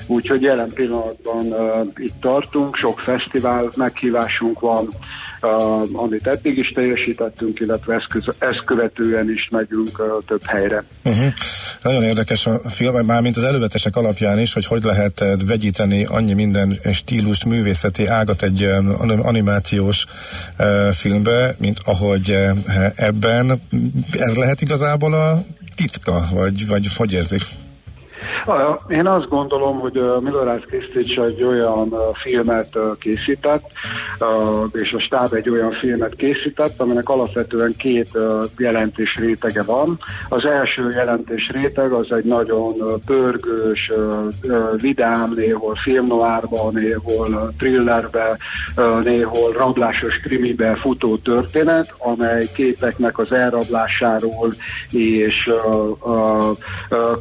Úgyhogy 0.06 0.42
jelen 0.42 0.70
pillanatban 0.74 1.46
uh, 1.46 1.87
itt 1.96 2.20
tartunk, 2.20 2.76
sok 2.76 3.00
fesztivál 3.00 3.70
meghívásunk 3.76 4.60
van, 4.60 4.88
uh, 5.42 6.02
amit 6.02 6.26
eddig 6.26 6.58
is 6.58 6.68
teljesítettünk, 6.68 7.60
illetve 7.60 7.94
ezt, 7.94 8.34
ezt 8.38 8.64
követően 8.64 9.30
is 9.30 9.48
megyünk 9.50 9.98
uh, 9.98 10.24
több 10.26 10.44
helyre. 10.44 10.84
Uh-huh. 11.04 11.32
Nagyon 11.84 12.02
érdekes 12.02 12.46
a 12.46 12.60
film, 12.68 13.06
már 13.06 13.22
mint 13.22 13.37
az 13.37 13.42
elővetesek 13.42 13.96
alapján 13.96 14.38
is, 14.38 14.52
hogy 14.52 14.66
hogy 14.66 14.82
lehet 14.84 15.20
eh, 15.20 15.32
vegyíteni 15.46 16.04
annyi 16.04 16.32
minden 16.32 16.78
stílust, 16.92 17.44
művészeti 17.44 18.06
ágat 18.06 18.42
egy 18.42 18.68
animációs 19.22 20.04
filmbe, 20.92 21.54
mint 21.58 21.78
ahogy 21.84 22.38
ebben. 22.94 23.60
Ez 24.18 24.34
lehet 24.34 24.60
igazából 24.60 25.14
a 25.14 25.44
titka, 25.74 26.28
vagy, 26.32 26.66
vagy 26.66 26.87
hogy? 26.87 27.63
Én 28.88 29.06
azt 29.06 29.28
gondolom, 29.28 29.78
hogy 29.78 30.02
Milorad 30.20 30.64
Krisztics 30.64 31.18
egy 31.18 31.42
olyan 31.42 31.94
filmet 32.22 32.78
készített, 32.98 33.70
és 34.72 34.92
a 34.92 35.00
stáb 35.00 35.34
egy 35.34 35.50
olyan 35.50 35.72
filmet 35.72 36.14
készített, 36.16 36.80
aminek 36.80 37.08
alapvetően 37.08 37.74
két 37.78 38.08
jelentés 38.58 39.14
rétege 39.18 39.62
van. 39.62 39.98
Az 40.28 40.46
első 40.46 40.90
jelentés 40.90 41.50
réteg 41.52 41.92
az 41.92 42.12
egy 42.12 42.24
nagyon 42.24 43.00
pörgős, 43.06 43.92
vidám, 44.76 45.32
néhol 45.37 45.74
filmnoárban, 45.74 46.72
néhol 46.74 47.52
thrillerbe, 47.58 48.37
néhol 49.04 49.52
rablásos 49.52 50.14
krimibe 50.14 50.74
futó 50.74 51.16
történet, 51.16 51.94
amely 51.98 52.46
képeknek 52.54 53.18
az 53.18 53.32
elrablásáról 53.32 54.54
és 54.90 55.50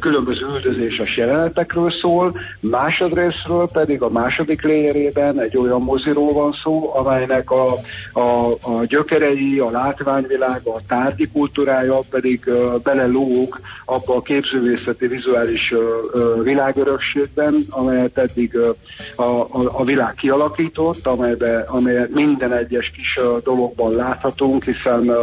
különböző 0.00 0.46
üldözéses 0.94 1.16
jelenetekről 1.16 1.90
szól, 2.02 2.36
másodrészről 2.60 3.68
pedig 3.72 4.02
a 4.02 4.08
második 4.08 4.62
léjerében 4.62 5.40
egy 5.40 5.56
olyan 5.56 5.82
moziról 5.82 6.32
van 6.32 6.52
szó, 6.62 6.96
amelynek 6.96 7.50
a, 7.50 7.66
a, 8.12 8.50
a 8.50 8.84
gyökerei, 8.86 9.58
a 9.58 9.70
látványvilága, 9.70 10.74
a 10.74 10.80
tárgyi 10.88 11.28
kultúrája 11.32 11.98
pedig 12.10 12.42
uh, 12.46 12.80
belelóg 12.82 13.60
abba 13.84 14.14
a 14.16 14.22
képzővészeti 14.22 15.06
vizuális 15.06 15.72
uh, 15.72 16.42
világörökségben, 16.42 17.64
amelyet 17.70 18.18
eddig 18.18 18.54
uh, 18.54 19.26
a, 19.26 19.40
a, 19.40 19.80
a 19.80 19.84
világ 19.84 20.14
kialakított, 20.14 21.06
amelybe, 21.06 21.64
amelyet 21.66 22.10
minden 22.10 22.52
egyes 22.52 22.90
kis 22.90 23.24
uh, 23.24 23.42
dologban 23.42 23.94
láthatunk, 23.94 24.64
hiszen 24.64 25.08
uh, 25.08 25.22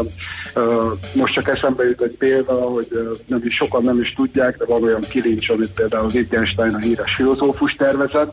uh, 0.55 0.83
most 1.15 1.33
csak 1.33 1.47
eszembe 1.47 1.83
jut 1.83 2.01
egy 2.01 2.15
példa, 2.17 2.53
hogy 2.53 2.87
uh, 2.91 3.17
nem 3.27 3.41
is 3.43 3.55
sokan 3.55 3.83
nem 3.83 3.99
is 3.99 4.13
tudják, 4.13 4.57
de 4.57 4.65
van 4.65 4.83
olyan 4.83 5.01
kilincs, 5.01 5.49
amit 5.61 5.73
például 5.73 6.09
Wittgenstein 6.13 6.73
a 6.73 6.77
híres 6.77 7.15
filozófus 7.15 7.71
tervezett, 7.71 8.31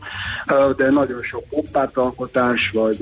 de 0.76 0.90
nagyon 0.90 1.22
sok 1.22 1.44
pompártalkotás, 1.48 2.70
vagy 2.72 2.98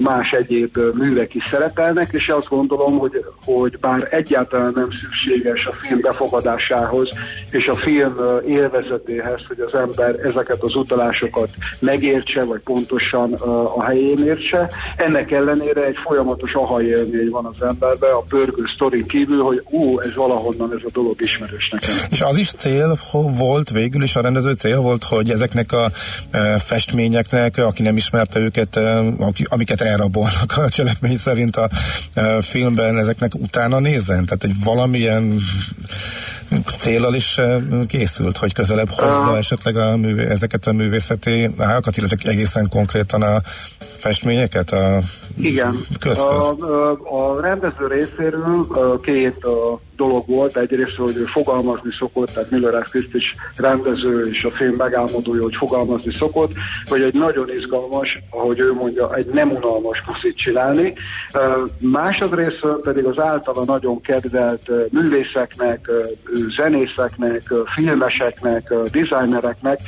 más 0.00 0.30
egyéb 0.30 0.78
művek 0.94 1.34
is 1.34 1.44
szerepelnek, 1.50 2.08
és 2.12 2.28
azt 2.28 2.48
gondolom, 2.48 2.98
hogy, 2.98 3.24
hogy 3.44 3.78
bár 3.78 4.08
egyáltalán 4.10 4.72
nem 4.74 4.88
szükséges 5.00 5.64
a 5.64 5.72
film 5.72 6.00
befogadásához 6.00 7.08
és 7.50 7.66
a 7.66 7.76
film 7.76 8.16
élvezetéhez, 8.46 9.40
hogy 9.48 9.60
az 9.60 9.74
ember 9.80 10.14
ezeket 10.24 10.62
az 10.62 10.74
utalásokat 10.74 11.48
megértse, 11.78 12.44
vagy 12.44 12.60
pontosan 12.60 13.32
a 13.76 13.82
helyén 13.82 14.18
értse, 14.18 14.70
ennek 14.96 15.30
ellenére 15.30 15.84
egy 15.84 15.96
folyamatos 16.04 16.54
aha 16.54 16.82
élmény 16.82 17.28
van 17.30 17.44
az 17.44 17.62
emberben, 17.62 18.12
a 18.12 18.22
pörgő 18.28 18.62
sztorin 18.74 19.06
kívül, 19.06 19.42
hogy 19.42 19.62
ú, 19.70 20.00
ez 20.00 20.14
valahonnan 20.14 20.72
ez 20.72 20.82
a 20.84 20.90
dolog 20.92 21.14
ismerős 21.18 21.68
nekem. 21.72 21.94
És 22.10 22.20
az 22.20 22.36
is 22.36 22.50
cél 22.52 22.96
volt, 23.46 23.70
végül 23.70 24.02
is 24.02 24.16
a 24.16 24.20
rendező 24.20 24.52
cél 24.52 24.80
volt, 24.80 25.04
hogy 25.04 25.30
ezeknek 25.30 25.72
a 25.72 25.90
festményeknek, 26.58 27.56
aki 27.56 27.82
nem 27.82 27.96
ismerte 27.96 28.38
őket, 28.38 28.80
amiket 29.44 29.80
elrabolnak 29.80 30.56
a 30.56 30.68
cselekmény 30.68 31.16
szerint 31.16 31.56
a 31.56 31.68
filmben, 32.40 32.98
ezeknek 32.98 33.34
utána 33.34 33.78
nézzen? 33.78 34.24
Tehát 34.24 34.44
egy 34.44 34.54
valamilyen 34.64 35.40
célral 36.64 37.14
is 37.14 37.40
készült, 37.86 38.36
hogy 38.36 38.52
közelebb 38.52 38.90
hozza 38.90 39.30
uh, 39.30 39.38
esetleg 39.38 39.76
a 39.76 39.96
művé, 39.96 40.26
ezeket 40.26 40.66
a 40.66 40.72
művészeti 40.72 41.50
ágakat, 41.58 41.96
illetve 41.96 42.30
egészen 42.30 42.68
konkrétan 42.68 43.22
a 43.22 43.40
festményeket 43.96 44.72
a 44.72 45.00
Igen. 45.36 45.78
A, 46.02 46.08
a, 46.08 46.90
a 46.90 47.40
rendező 47.40 47.86
részéről 47.86 49.00
két 49.02 49.46
dolog 49.96 50.26
volt. 50.26 50.56
Egyrészt, 50.56 50.96
hogy 50.96 51.16
ő 51.16 51.24
fogalmazni 51.24 51.90
szokott, 51.98 52.30
tehát 52.30 52.50
Miller 52.50 52.82
Christ 52.82 53.14
is 53.14 53.34
rendező 53.56 54.30
és 54.32 54.44
a 54.44 54.50
film 54.50 54.74
megálmodója, 54.76 55.42
hogy 55.42 55.56
fogalmazni 55.58 56.14
szokott, 56.14 56.52
hogy 56.88 57.02
egy 57.02 57.14
nagyon 57.14 57.50
izgalmas, 57.58 58.08
ahogy 58.30 58.58
ő 58.58 58.72
mondja, 58.72 59.14
egy 59.14 59.26
nem 59.26 59.50
unalmas 59.50 60.02
moszit 60.06 60.36
csinálni. 60.36 60.92
Másodrészt 61.78 62.66
pedig 62.82 63.04
az 63.04 63.18
általa 63.18 63.64
nagyon 63.64 64.00
kedvelt 64.00 64.70
művészeknek, 64.90 65.90
zenészeknek, 66.56 67.42
filmeseknek, 67.74 68.74
designereknek 68.90 69.80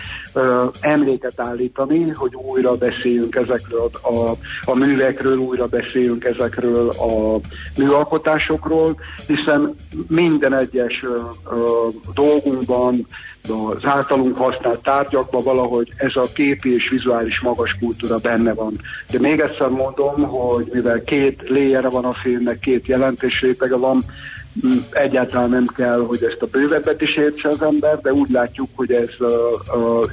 emléket 0.81 1.41
állítani, 1.41 2.11
hogy 2.11 2.35
újra 2.35 2.75
beszéljünk 2.75 3.35
ezekről 3.35 3.91
a, 4.03 4.31
a 4.65 4.75
művekről, 4.75 5.37
újra 5.37 5.67
beszéljünk 5.67 6.25
ezekről 6.25 6.89
a 6.89 7.41
műalkotásokról, 7.77 8.97
hiszen 9.27 9.75
minden 10.09 10.55
egyes 10.55 11.05
dolgunkban, 12.15 13.07
az 13.51 13.85
általunk 13.85 14.37
használt 14.37 14.83
tárgyakban 14.83 15.43
valahogy 15.43 15.93
ez 15.97 16.17
a 16.17 16.33
képi 16.35 16.75
és 16.75 16.89
vizuális 16.89 17.41
magas 17.41 17.77
kultúra 17.81 18.19
benne 18.19 18.55
van. 18.55 18.81
De 19.11 19.19
még 19.19 19.41
egyszer 19.41 19.69
mondom, 19.69 20.23
hogy 20.23 20.69
mivel 20.73 21.03
két 21.03 21.43
léjere 21.49 21.89
van 21.89 22.05
a 22.05 22.15
filmnek, 22.15 22.59
két 22.59 22.87
jelentés 22.87 23.41
rétege 23.41 23.77
van, 23.77 24.03
egyáltalán 24.90 25.51
nem 25.51 25.66
kell, 25.77 26.01
hogy 26.01 26.23
ezt 26.23 26.42
a 26.42 26.47
bővebbet 26.47 27.01
is 27.01 27.16
értse 27.16 27.49
az 27.49 27.62
ember, 27.62 28.01
de 28.01 28.12
úgy 28.12 28.31
látjuk, 28.31 28.68
hogy 28.75 28.92
ez 28.92 29.11
a, 29.18 29.53
a, 29.77 30.07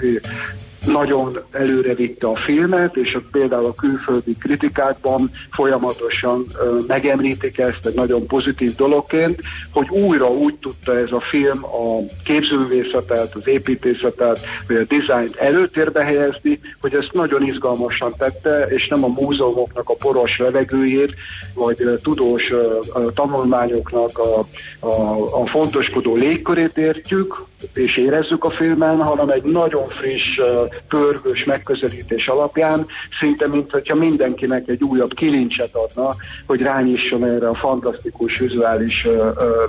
nagyon 0.85 1.37
előre 1.51 1.93
vitte 1.93 2.27
a 2.27 2.35
filmet, 2.35 2.95
és 2.95 3.17
például 3.31 3.65
a 3.65 3.73
külföldi 3.73 4.35
kritikákban 4.39 5.31
folyamatosan 5.51 6.45
ö, 6.59 6.77
megemlítik 6.87 7.57
ezt 7.57 7.85
egy 7.85 7.93
nagyon 7.93 8.27
pozitív 8.27 8.75
dologként, 8.75 9.39
hogy 9.71 9.89
újra 9.89 10.29
úgy 10.29 10.55
tudta 10.55 10.97
ez 10.97 11.11
a 11.11 11.19
film 11.19 11.63
a 11.63 11.99
képzőművészetet, 12.23 13.35
az 13.35 13.47
építészetet, 13.47 14.39
vagy 14.67 14.75
a 14.75 14.83
dizájnt 14.83 15.35
előtérbe 15.35 16.03
helyezni, 16.03 16.59
hogy 16.81 16.93
ezt 16.93 17.13
nagyon 17.13 17.45
izgalmasan 17.45 18.13
tette, 18.17 18.65
és 18.69 18.87
nem 18.87 19.03
a 19.03 19.07
múzeumoknak 19.07 19.89
a 19.89 19.95
poros 19.95 20.37
levegőjét, 20.37 21.13
vagy 21.53 21.81
ö, 21.81 21.97
tudós 21.97 22.51
ö, 22.51 22.79
tanulmányoknak 23.13 24.17
a, 24.17 24.39
a, 24.79 25.23
a 25.41 25.47
fontoskodó 25.47 26.15
légkörét 26.15 26.77
értjük, 26.77 27.45
és 27.73 27.97
érezzük 27.97 28.43
a 28.43 28.49
filmen, 28.49 28.97
hanem 28.97 29.29
egy 29.29 29.43
nagyon 29.43 29.85
friss, 29.85 30.39
pörgős 30.87 31.43
megközelítés 31.43 32.27
alapján, 32.27 32.85
szinte 33.19 33.47
mint 33.47 33.71
hogyha 33.71 33.95
mindenkinek 33.95 34.67
egy 34.67 34.83
újabb 34.83 35.13
kilincset 35.13 35.75
adna, 35.75 36.15
hogy 36.45 36.61
rányisson 36.61 37.25
erre 37.25 37.47
a 37.47 37.53
fantasztikus 37.53 38.39
vizuális 38.39 39.07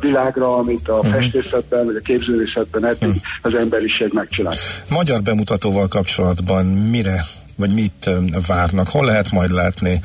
világra, 0.01 0.57
amit 0.57 0.89
a 0.89 0.95
uh-huh. 0.95 1.13
festészetben 1.13 1.85
vagy 1.85 1.97
a 1.97 2.01
képzőrészetben 2.01 2.85
eddig 2.85 3.09
uh-huh. 3.09 3.23
az 3.43 3.55
emberiség 3.55 4.13
megcsinált. 4.13 4.59
Magyar 4.91 5.23
bemutatóval 5.23 5.89
kapcsolatban 5.89 6.67
mire, 6.67 7.25
vagy 7.57 7.75
mit 7.75 8.11
várnak? 8.47 8.89
Hol 8.89 9.05
lehet 9.05 9.31
majd 9.31 9.51
látni 9.51 10.01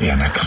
ilyenek? 0.00 0.38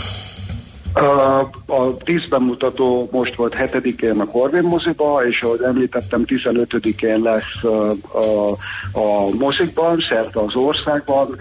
A, 0.93 1.39
a 1.73 1.93
díszbemutató 2.03 3.09
most 3.11 3.35
volt 3.35 3.55
7-én 3.57 4.19
a 4.19 4.25
Corvin 4.25 4.61
moziba, 4.61 5.21
és 5.27 5.37
ahogy 5.41 5.61
említettem, 5.61 6.23
15-én 6.25 7.21
lesz 7.21 7.63
a, 7.63 7.89
a, 8.17 8.49
a 8.91 9.29
mozikban, 9.37 9.99
szerte 10.09 10.39
az 10.39 10.55
országban, 10.55 11.35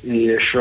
és 0.00 0.58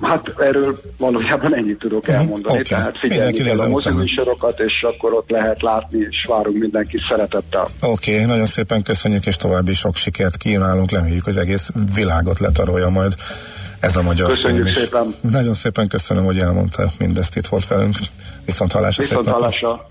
Hát 0.00 0.34
erről 0.38 0.80
valójában 0.98 1.56
ennyit 1.56 1.78
tudok 1.78 2.06
mhm. 2.06 2.16
elmondani. 2.16 2.58
Okay. 2.58 2.62
Tehát 2.62 2.98
figyelni 2.98 3.38
kell 3.38 3.58
a 3.60 3.68
moziműsorokat, 3.68 4.60
és 4.60 4.82
akkor 4.82 5.12
ott 5.12 5.30
lehet 5.30 5.62
látni, 5.62 5.98
és 6.10 6.26
várunk 6.28 6.58
mindenki 6.58 6.98
szeretettel. 7.08 7.68
Oké, 7.80 8.12
okay, 8.14 8.24
nagyon 8.24 8.46
szépen 8.46 8.82
köszönjük, 8.82 9.26
és 9.26 9.36
további 9.36 9.72
sok 9.72 9.96
sikert 9.96 10.36
kívánunk. 10.36 10.90
Reméljük, 10.90 11.26
az 11.26 11.36
egész 11.36 11.70
világot 11.94 12.38
letarolja 12.38 12.88
majd 12.88 13.14
ez 13.80 13.96
a 13.96 14.02
magyar 14.02 14.28
Köszönjük 14.28 14.68
film 14.68 14.84
szépen. 14.84 15.14
Nagyon 15.20 15.54
szépen 15.54 15.88
köszönöm, 15.88 16.24
hogy 16.24 16.38
elmondta 16.38 16.90
mindezt 16.98 17.36
itt 17.36 17.46
volt 17.46 17.66
velünk. 17.66 17.96
Viszont 18.44 18.72
hallásra 18.72 19.02
Viszont 19.02 19.28
hallásra. 19.28 19.86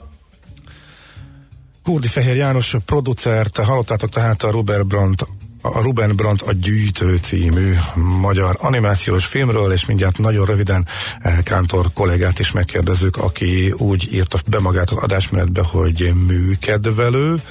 Kurdi 1.83 2.07
Fehér 2.07 2.35
János 2.35 2.75
producert, 2.85 3.57
hallottátok 3.57 4.09
tehát 4.09 4.43
a 4.43 4.51
Robert 4.51 4.87
Brandt 4.87 5.25
a 5.61 5.81
Ruben 5.81 6.15
Brandt 6.15 6.41
a 6.41 6.53
Gyűjtő 6.53 7.17
című 7.21 7.73
magyar 8.21 8.57
animációs 8.59 9.25
filmről, 9.25 9.71
és 9.71 9.85
mindjárt 9.85 10.17
nagyon 10.17 10.45
röviden 10.45 10.85
eh, 11.21 11.37
Kántor 11.43 11.85
kollégát 11.93 12.39
is 12.39 12.51
megkérdezzük, 12.51 13.17
aki 13.17 13.71
úgy 13.77 14.13
írta 14.13 14.37
be 14.45 14.59
magát 14.59 14.89
az 14.89 15.03
adásmenetbe, 15.03 15.61
hogy 15.63 16.13
műkedvelő, 16.27 17.41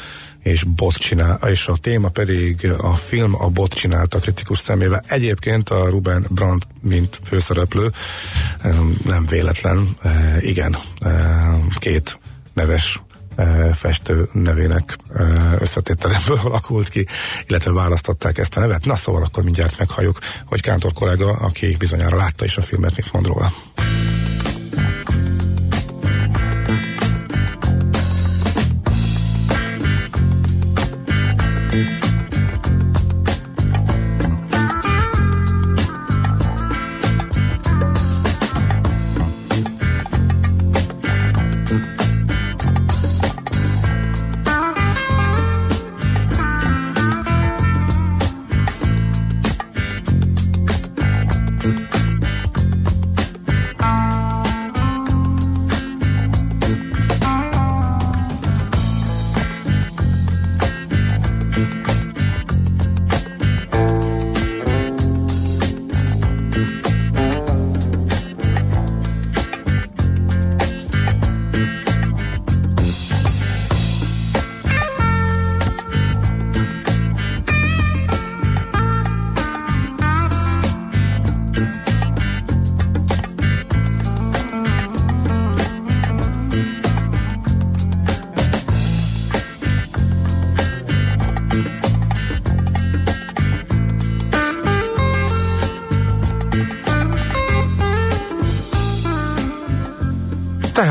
és 0.49 0.65
bot 0.65 0.97
csinál, 0.97 1.39
és 1.49 1.67
a 1.67 1.77
téma 1.77 2.09
pedig 2.09 2.73
a 2.79 2.95
film 2.95 3.35
a 3.35 3.49
bot 3.49 3.73
csinálta 3.73 4.19
kritikus 4.19 4.59
szemével. 4.59 5.05
Egyébként 5.09 5.69
a 5.69 5.89
Ruben 5.89 6.27
Brandt, 6.29 6.67
mint 6.81 7.21
főszereplő, 7.25 7.91
nem 9.05 9.27
véletlen, 9.27 9.89
e, 10.03 10.37
igen, 10.41 10.77
e, 11.01 11.11
két 11.79 12.21
neves 12.53 13.03
e, 13.37 13.73
festő 13.75 14.29
nevének 14.33 14.97
összetételemből 15.59 16.41
alakult 16.45 16.89
ki, 16.89 17.07
illetve 17.47 17.73
választották 17.73 18.39
ezt 18.39 18.57
a 18.57 18.61
nevet. 18.61 18.85
Na 18.85 18.97
szóval 18.97 19.23
akkor 19.23 19.45
mindjárt 19.45 19.79
meghalljuk, 19.79 20.19
hogy 20.45 20.61
Kántor 20.61 20.93
kollega, 20.93 21.31
aki 21.31 21.77
bizonyára 21.79 22.17
látta 22.17 22.45
is 22.45 22.57
a 22.57 22.63
filmet, 22.63 22.97
mit 22.97 23.13
mond 23.13 23.27
róla. 23.27 23.53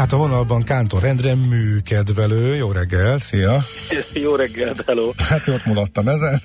Tehát 0.09 0.25
a 0.25 0.27
vonalban 0.29 0.63
Kántor 0.63 1.03
Endre 1.03 1.35
műkedvelő. 1.35 2.55
Jó 2.55 2.71
reggel, 2.71 3.19
szia! 3.19 3.57
Jó 4.13 4.35
reggel, 4.35 4.73
hello! 4.85 5.11
Hát 5.17 5.45
jót 5.45 5.65
mulattam 5.65 6.07
ezen. 6.07 6.39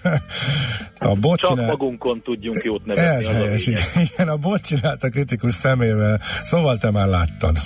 A 0.98 1.14
bot 1.14 1.38
Csak 1.38 1.50
csinál... 1.50 1.66
magunkon 1.66 2.20
tudjunk 2.22 2.62
jót 2.64 2.84
nevetni. 2.84 3.26
Ez 3.26 3.34
helyes, 3.34 3.66
igen. 3.66 4.28
A 4.28 4.36
bot 4.36 4.66
csinált 4.66 5.02
a 5.02 5.08
kritikus 5.08 5.54
szemével. 5.54 6.20
Szóval 6.44 6.78
te 6.78 6.90
már 6.90 7.06
láttad. 7.06 7.56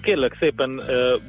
Kérlek 0.00 0.36
szépen 0.40 0.80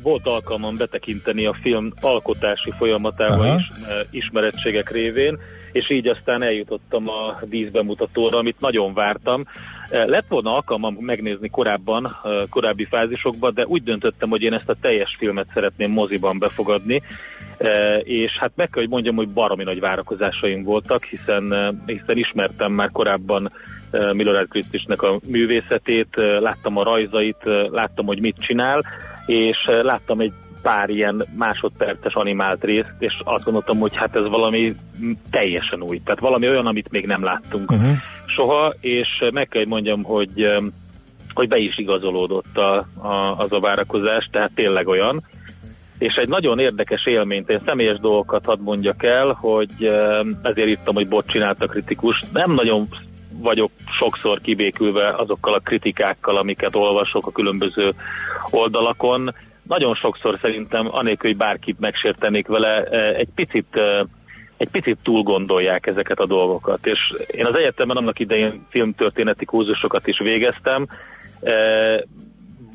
volt 0.01 0.27
alkalmam 0.27 0.75
betekinteni 0.75 1.45
a 1.45 1.57
film 1.61 1.93
alkotási 2.01 2.73
folyamatába 2.77 3.55
is, 3.55 3.67
ismerettségek 4.09 4.91
révén, 4.91 5.37
és 5.71 5.91
így 5.91 6.07
aztán 6.07 6.43
eljutottam 6.43 7.07
a 7.07 7.39
vízbemutatóra, 7.49 8.37
amit 8.37 8.59
nagyon 8.59 8.93
vártam. 8.93 9.45
Lett 9.89 10.27
volna 10.27 10.53
alkalmam 10.53 10.93
megnézni 10.99 11.49
korábban, 11.49 12.07
korábbi 12.49 12.85
fázisokban, 12.85 13.53
de 13.53 13.65
úgy 13.65 13.83
döntöttem, 13.83 14.29
hogy 14.29 14.41
én 14.41 14.53
ezt 14.53 14.69
a 14.69 14.75
teljes 14.81 15.15
filmet 15.19 15.47
szeretném 15.53 15.91
moziban 15.91 16.39
befogadni, 16.39 17.01
és 18.03 18.37
hát 18.39 18.51
meg 18.55 18.69
kell, 18.69 18.81
hogy 18.81 18.91
mondjam, 18.91 19.15
hogy 19.15 19.29
baromi 19.29 19.63
nagy 19.63 19.79
várakozásaim 19.79 20.63
voltak, 20.63 21.03
hiszen, 21.03 21.75
hiszen 21.85 22.17
ismertem 22.17 22.71
már 22.71 22.91
korábban 22.91 23.51
Milorad 23.91 24.47
Krisztusnak 24.47 25.01
a 25.01 25.19
művészetét, 25.27 26.15
láttam 26.39 26.77
a 26.77 26.83
rajzait, 26.83 27.43
láttam, 27.71 28.05
hogy 28.05 28.19
mit 28.19 28.41
csinál, 28.41 28.83
és 29.25 29.57
láttam 29.81 30.19
egy 30.19 30.33
pár 30.61 30.89
ilyen 30.89 31.23
másodperces 31.37 32.13
animált 32.13 32.63
részt, 32.63 32.93
és 32.99 33.21
azt 33.23 33.43
gondoltam, 33.43 33.79
hogy 33.79 33.95
hát 33.95 34.15
ez 34.15 34.27
valami 34.29 34.75
teljesen 35.31 35.81
új, 35.81 36.01
tehát 36.03 36.19
valami 36.19 36.47
olyan, 36.47 36.65
amit 36.65 36.91
még 36.91 37.05
nem 37.05 37.23
láttunk 37.23 37.71
uh-huh. 37.71 37.91
soha, 38.25 38.73
és 38.79 39.07
meg 39.33 39.47
kell, 39.47 39.61
hogy 39.61 39.71
mondjam, 39.71 40.03
hogy 40.03 40.45
hogy 41.37 41.47
be 41.47 41.57
is 41.57 41.77
igazolódott 41.77 42.57
a, 42.57 42.75
a, 43.07 43.37
az 43.37 43.51
a 43.51 43.59
várakozás, 43.59 44.29
tehát 44.31 44.51
tényleg 44.55 44.87
olyan. 44.87 45.23
És 45.97 46.13
egy 46.13 46.27
nagyon 46.27 46.59
érdekes 46.59 47.05
élményt, 47.05 47.49
én 47.49 47.61
személyes 47.65 47.99
dolgokat 47.99 48.45
hadd 48.45 48.59
mondjak 48.59 49.03
el, 49.03 49.37
hogy 49.39 49.71
ezért 50.41 50.67
írtam, 50.67 50.95
hogy 50.95 51.07
bot 51.07 51.27
csinálta 51.27 51.67
kritikus. 51.67 52.21
Nem 52.33 52.51
nagyon 52.51 52.87
vagyok 53.39 53.71
sokszor 53.99 54.41
kibékülve 54.41 55.15
azokkal 55.17 55.53
a 55.53 55.59
kritikákkal, 55.59 56.37
amiket 56.37 56.75
olvasok 56.75 57.27
a 57.27 57.31
különböző 57.31 57.93
oldalakon. 58.49 59.33
Nagyon 59.67 59.95
sokszor 59.95 60.37
szerintem, 60.41 60.87
anélkül, 60.91 61.29
hogy 61.29 61.39
bárkit 61.39 61.79
megsértenék 61.79 62.47
vele, 62.47 62.83
eh, 62.83 63.17
egy 63.17 63.29
picit 63.35 63.67
eh, 63.71 63.99
egy 64.57 64.69
picit 64.69 64.97
túl 65.03 65.23
gondolják 65.23 65.87
ezeket 65.87 66.19
a 66.19 66.25
dolgokat. 66.25 66.85
És 66.85 67.13
én 67.27 67.45
az 67.45 67.55
egyetemen 67.55 67.97
annak 67.97 68.19
idején 68.19 68.65
filmtörténeti 68.69 69.45
kurzusokat 69.45 70.07
is 70.07 70.19
végeztem. 70.19 70.87
Eh, 71.41 71.99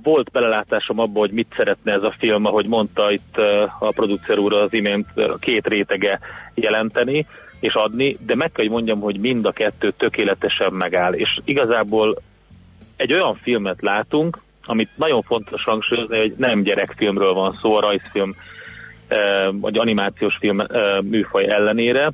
volt 0.03 0.31
belelátásom 0.31 0.99
abba, 0.99 1.19
hogy 1.19 1.31
mit 1.31 1.55
szeretne 1.57 1.93
ez 1.93 2.03
a 2.03 2.15
film, 2.19 2.45
ahogy 2.45 2.67
mondta 2.67 3.13
itt 3.13 3.37
a 3.79 3.93
producer 3.95 4.39
úr 4.39 4.55
az 4.55 4.73
imént, 4.73 5.07
két 5.41 5.69
rétege 5.69 6.19
jelenteni 6.55 7.27
és 7.61 7.73
adni, 7.73 8.17
de 8.27 8.35
meg 8.35 8.53
kell, 8.53 8.65
hogy 8.65 8.75
mondjam, 8.75 9.01
hogy 9.01 9.21
mind 9.21 9.45
a 9.45 9.53
kettő 9.53 9.91
tökéletesen 9.91 10.73
megáll, 10.73 11.13
és 11.13 11.39
igazából 11.45 12.19
egy 12.97 13.13
olyan 13.13 13.35
filmet 13.35 13.83
látunk, 13.83 14.39
amit 14.65 14.89
nagyon 14.97 15.23
fontos 15.23 15.65
hangsúlyozni, 15.65 16.19
hogy 16.19 16.35
nem 16.37 16.63
gyerekfilmről 16.63 17.33
van 17.33 17.59
szó, 17.61 17.77
a 17.77 17.81
rajzfilm 17.81 18.35
vagy 19.51 19.79
animációs 19.79 20.37
film 20.41 20.59
műfaj 21.03 21.51
ellenére. 21.51 22.13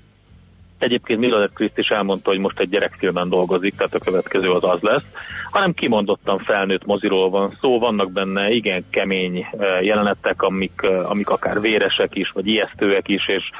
Egyébként 0.78 1.20
Miller 1.20 1.50
Kriszt 1.54 1.78
is 1.78 1.88
elmondta, 1.88 2.30
hogy 2.30 2.38
most 2.38 2.60
egy 2.60 2.68
gyerekfilmen 2.68 3.28
dolgozik, 3.28 3.76
tehát 3.76 3.94
a 3.94 3.98
következő 3.98 4.50
az 4.50 4.64
az 4.64 4.80
lesz, 4.80 5.04
hanem 5.50 5.72
kimondottan 5.72 6.38
felnőtt 6.38 6.84
moziról 6.84 7.30
van 7.30 7.56
szó, 7.60 7.78
vannak 7.78 8.12
benne 8.12 8.50
igen 8.50 8.84
kemény 8.90 9.46
jelenetek, 9.80 10.42
amik, 10.42 10.82
amik 10.82 11.28
akár 11.28 11.60
véresek 11.60 12.16
is, 12.16 12.30
vagy 12.30 12.46
ijesztőek 12.46 13.08
is, 13.08 13.26
és 13.26 13.50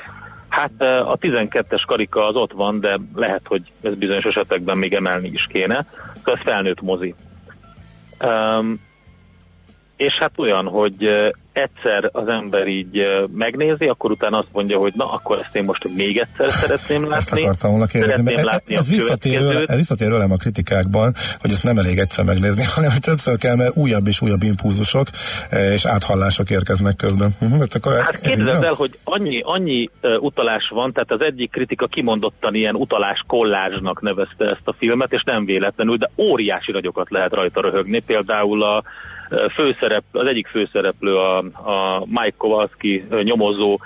Hát 0.48 0.80
a 0.80 1.18
12-es 1.20 1.82
karika 1.86 2.26
az 2.26 2.34
ott 2.34 2.52
van, 2.52 2.80
de 2.80 2.98
lehet, 3.14 3.42
hogy 3.44 3.62
ez 3.82 3.94
bizonyos 3.94 4.24
esetekben 4.24 4.78
még 4.78 4.92
emelni 4.92 5.28
is 5.28 5.46
kéne. 5.52 5.84
Szóval 6.14 6.34
ez 6.34 6.40
felnőtt 6.42 6.80
mozi. 6.80 7.14
Um, 8.20 8.80
és 9.98 10.12
hát 10.20 10.32
olyan, 10.36 10.66
hogy 10.66 11.08
egyszer 11.52 12.10
az 12.12 12.28
ember 12.28 12.66
így 12.66 12.98
megnézi, 13.32 13.86
akkor 13.86 14.10
utána 14.10 14.38
azt 14.38 14.52
mondja, 14.52 14.78
hogy 14.78 14.92
na, 14.96 15.12
akkor 15.12 15.38
ezt 15.38 15.56
én 15.56 15.64
most 15.64 15.96
még 15.96 16.16
egyszer 16.16 16.50
szeretném 16.50 17.08
látni. 17.08 17.16
Ezt 17.16 17.32
akartam 17.32 17.70
volna 17.70 17.86
kérdezni, 17.86 18.34
ez, 18.34 18.44
látni 18.44 18.74
ez, 18.74 18.88
visszatérő, 18.88 19.64
ez 19.66 19.76
visszatérő 19.76 20.10
velem 20.10 20.32
a 20.32 20.36
kritikákban, 20.36 21.14
hogy 21.40 21.50
ezt 21.50 21.64
nem 21.64 21.78
elég 21.78 21.98
egyszer 21.98 22.24
megnézni, 22.24 22.64
hanem 22.74 22.90
hogy 22.90 23.00
többször 23.00 23.38
kell, 23.38 23.56
mert 23.56 23.76
újabb 23.76 24.06
és 24.06 24.20
újabb 24.20 24.42
impulzusok 24.42 25.08
és 25.74 25.86
áthallások 25.86 26.50
érkeznek 26.50 26.96
közben. 26.96 27.30
Uh-huh, 27.40 27.62
akkor 27.74 27.92
hát 27.92 28.20
képzeld 28.20 28.64
el, 28.64 28.74
hogy 28.74 28.98
annyi, 29.04 29.40
annyi 29.44 29.90
utalás 30.20 30.68
van, 30.74 30.92
tehát 30.92 31.10
az 31.10 31.20
egyik 31.20 31.50
kritika 31.50 31.86
kimondottan 31.86 32.54
ilyen 32.54 32.74
utalás 32.74 33.24
kollázsnak 33.26 34.02
nevezte 34.02 34.44
ezt 34.44 34.68
a 34.68 34.74
filmet, 34.78 35.12
és 35.12 35.22
nem 35.24 35.44
véletlenül, 35.44 35.96
de 35.96 36.10
óriási 36.16 36.72
nagyokat 36.72 37.10
lehet 37.10 37.32
rajta 37.32 37.60
röhögni, 37.60 38.00
például 38.00 38.62
a 38.62 38.82
főszerep, 39.54 40.04
az 40.12 40.26
egyik 40.26 40.46
főszereplő 40.46 41.16
a, 41.16 41.38
a 41.38 42.04
Mike 42.06 42.34
Kowalski 42.36 43.04
nyomozó 43.22 43.80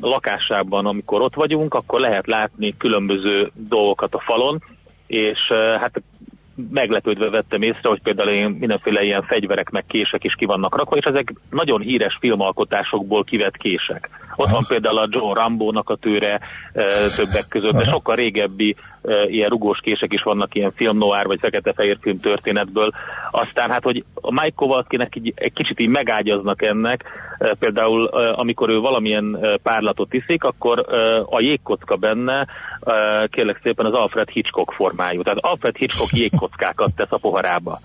lakásában, 0.00 0.86
amikor 0.86 1.20
ott 1.20 1.34
vagyunk, 1.34 1.74
akkor 1.74 2.00
lehet 2.00 2.26
látni 2.26 2.76
különböző 2.76 3.50
dolgokat 3.54 4.14
a 4.14 4.20
falon, 4.20 4.62
és 5.06 5.38
hát 5.80 6.02
meglepődve 6.70 7.30
vettem 7.30 7.62
észre, 7.62 7.88
hogy 7.88 8.02
például 8.02 8.28
én 8.28 8.50
mindenféle 8.50 9.02
ilyen 9.02 9.22
fegyverek 9.22 9.70
meg 9.70 9.84
kések 9.86 10.24
is 10.24 10.34
ki 10.34 10.44
vannak 10.44 10.76
rakva, 10.76 10.96
és 10.96 11.04
ezek 11.04 11.34
nagyon 11.50 11.80
híres 11.80 12.16
filmalkotásokból 12.20 13.24
kivett 13.24 13.56
kések. 13.56 14.10
Ott 14.36 14.46
Aha. 14.46 14.54
van 14.54 14.64
például 14.68 14.98
a 14.98 15.08
John 15.10 15.34
Rambo-nak 15.34 15.90
a 15.90 15.96
tőre 15.96 16.40
e, 16.72 16.84
többek 17.16 17.44
között, 17.48 17.72
de 17.72 17.90
sokkal 17.90 18.16
régebbi 18.16 18.76
e, 19.02 19.28
ilyen 19.28 19.48
rugós 19.48 19.80
kések 19.80 20.12
is 20.12 20.22
vannak 20.22 20.54
ilyen 20.54 20.72
film 20.76 20.98
noir 20.98 21.26
vagy 21.26 21.38
fekete-fehér 21.40 21.98
film 22.00 22.18
történetből. 22.18 22.92
Aztán 23.30 23.70
hát, 23.70 23.82
hogy 23.82 24.04
a 24.14 24.30
Mike 24.30 24.52
Kowalskinek 24.56 25.16
egy, 25.16 25.32
egy 25.36 25.52
kicsit 25.52 25.80
így 25.80 25.88
megágyaznak 25.88 26.62
ennek, 26.62 27.04
e, 27.38 27.54
például 27.54 28.04
amikor 28.34 28.70
ő 28.70 28.78
valamilyen 28.78 29.38
párlatot 29.62 30.14
iszik, 30.14 30.44
akkor 30.44 30.84
a 31.30 31.40
jégkocka 31.40 31.96
benne 31.96 32.46
kérlek 33.30 33.60
szépen 33.62 33.86
az 33.86 33.92
Alfred 33.92 34.28
Hitchcock 34.28 34.72
formájú. 34.72 35.22
Tehát 35.22 35.38
Alfred 35.40 35.76
Hitchcock 35.76 36.12
jégkockákat 36.42 36.94
tesz 36.94 37.10
a 37.10 37.18
poharába. 37.18 37.80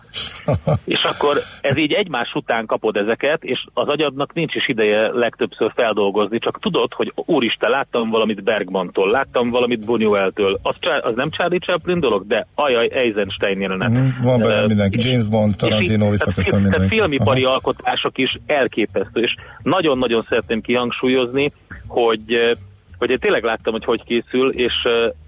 és 0.86 1.04
akkor 1.04 1.38
ez 1.62 1.78
így 1.78 1.92
egymás 1.92 2.32
után 2.34 2.66
kapod 2.66 2.96
ezeket, 2.96 3.44
és 3.44 3.66
az 3.74 3.88
agyadnak 3.88 4.34
nincs 4.34 4.56
is 4.56 4.68
ideje 4.68 5.12
legtöbbször 5.12 5.72
feldolgozni, 5.76 6.40
csak 6.40 6.60
tudod, 6.60 6.94
hogy 6.94 7.14
úristen, 7.16 7.70
láttam 7.70 8.10
valamit 8.10 8.44
Bergmantól, 8.44 9.10
láttam 9.10 9.50
valamit 9.50 9.86
Buñueltől, 9.86 10.58
az, 10.62 10.76
az 11.02 11.16
nem 11.16 11.30
Charlie 11.30 11.60
Chaplin 11.60 12.00
dolog, 12.00 12.28
de 12.28 12.48
ajaj, 12.56 12.90
Eisenstein 12.92 13.62
jelenet. 13.62 13.90
Mm, 13.90 14.08
van 14.24 14.40
benne 14.40 14.62
uh, 14.62 14.68
mindenki, 14.68 15.10
James 15.10 15.28
Bond, 15.28 15.56
Tarantino, 15.56 16.10
visszaköszön 16.10 16.62
mindenki. 16.62 16.98
Filmipari 16.98 17.44
Aha. 17.44 17.54
alkotások 17.54 18.18
is 18.18 18.38
elképesztő, 18.46 19.22
és 19.22 19.36
nagyon-nagyon 19.64 20.26
szeretném 20.30 20.62
kihangsúlyozni, 20.62 21.52
hogy 21.88 22.58
hogy 22.98 23.10
én 23.10 23.20
tényleg 23.20 23.44
láttam, 23.44 23.74
hogy 23.74 23.86
hogy 23.86 24.04
készül, 24.04 24.50
és 24.50 24.74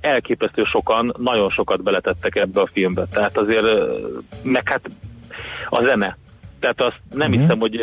elképesztő 0.01 0.63
sokan, 0.63 1.13
nagyon 1.17 1.49
sokat 1.49 1.83
beletettek 1.83 2.35
ebbe 2.35 2.61
a 2.61 2.69
filmbe. 2.73 3.05
Tehát 3.11 3.37
azért, 3.37 3.65
meg 4.43 4.69
hát 4.69 4.81
a 5.69 5.83
zene. 5.83 6.17
Tehát 6.59 6.81
azt 6.81 7.01
nem 7.13 7.27
uh-huh. 7.27 7.41
hiszem, 7.41 7.59
hogy 7.59 7.79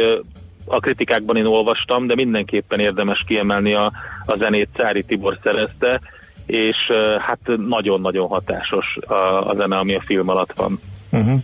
a 0.67 0.81
kritikákban 0.81 1.37
én 1.37 1.45
olvastam, 1.45 2.07
de 2.07 2.15
mindenképpen 2.15 2.81
érdemes 2.81 3.25
kiemelni 3.27 3.75
a, 3.75 3.93
a 4.25 4.37
zenét 4.39 4.69
Cári 4.73 5.03
Tibor 5.03 5.39
szerezte, 5.43 6.01
és 6.47 6.77
hát 7.19 7.41
nagyon-nagyon 7.67 8.29
hatásos 8.29 8.99
a, 9.07 9.49
a 9.51 9.55
zene, 9.55 9.79
ami 9.79 9.95
a 9.95 10.03
film 10.07 10.29
alatt 10.29 10.53
van. 10.57 10.79
Uh-huh. 11.13 11.41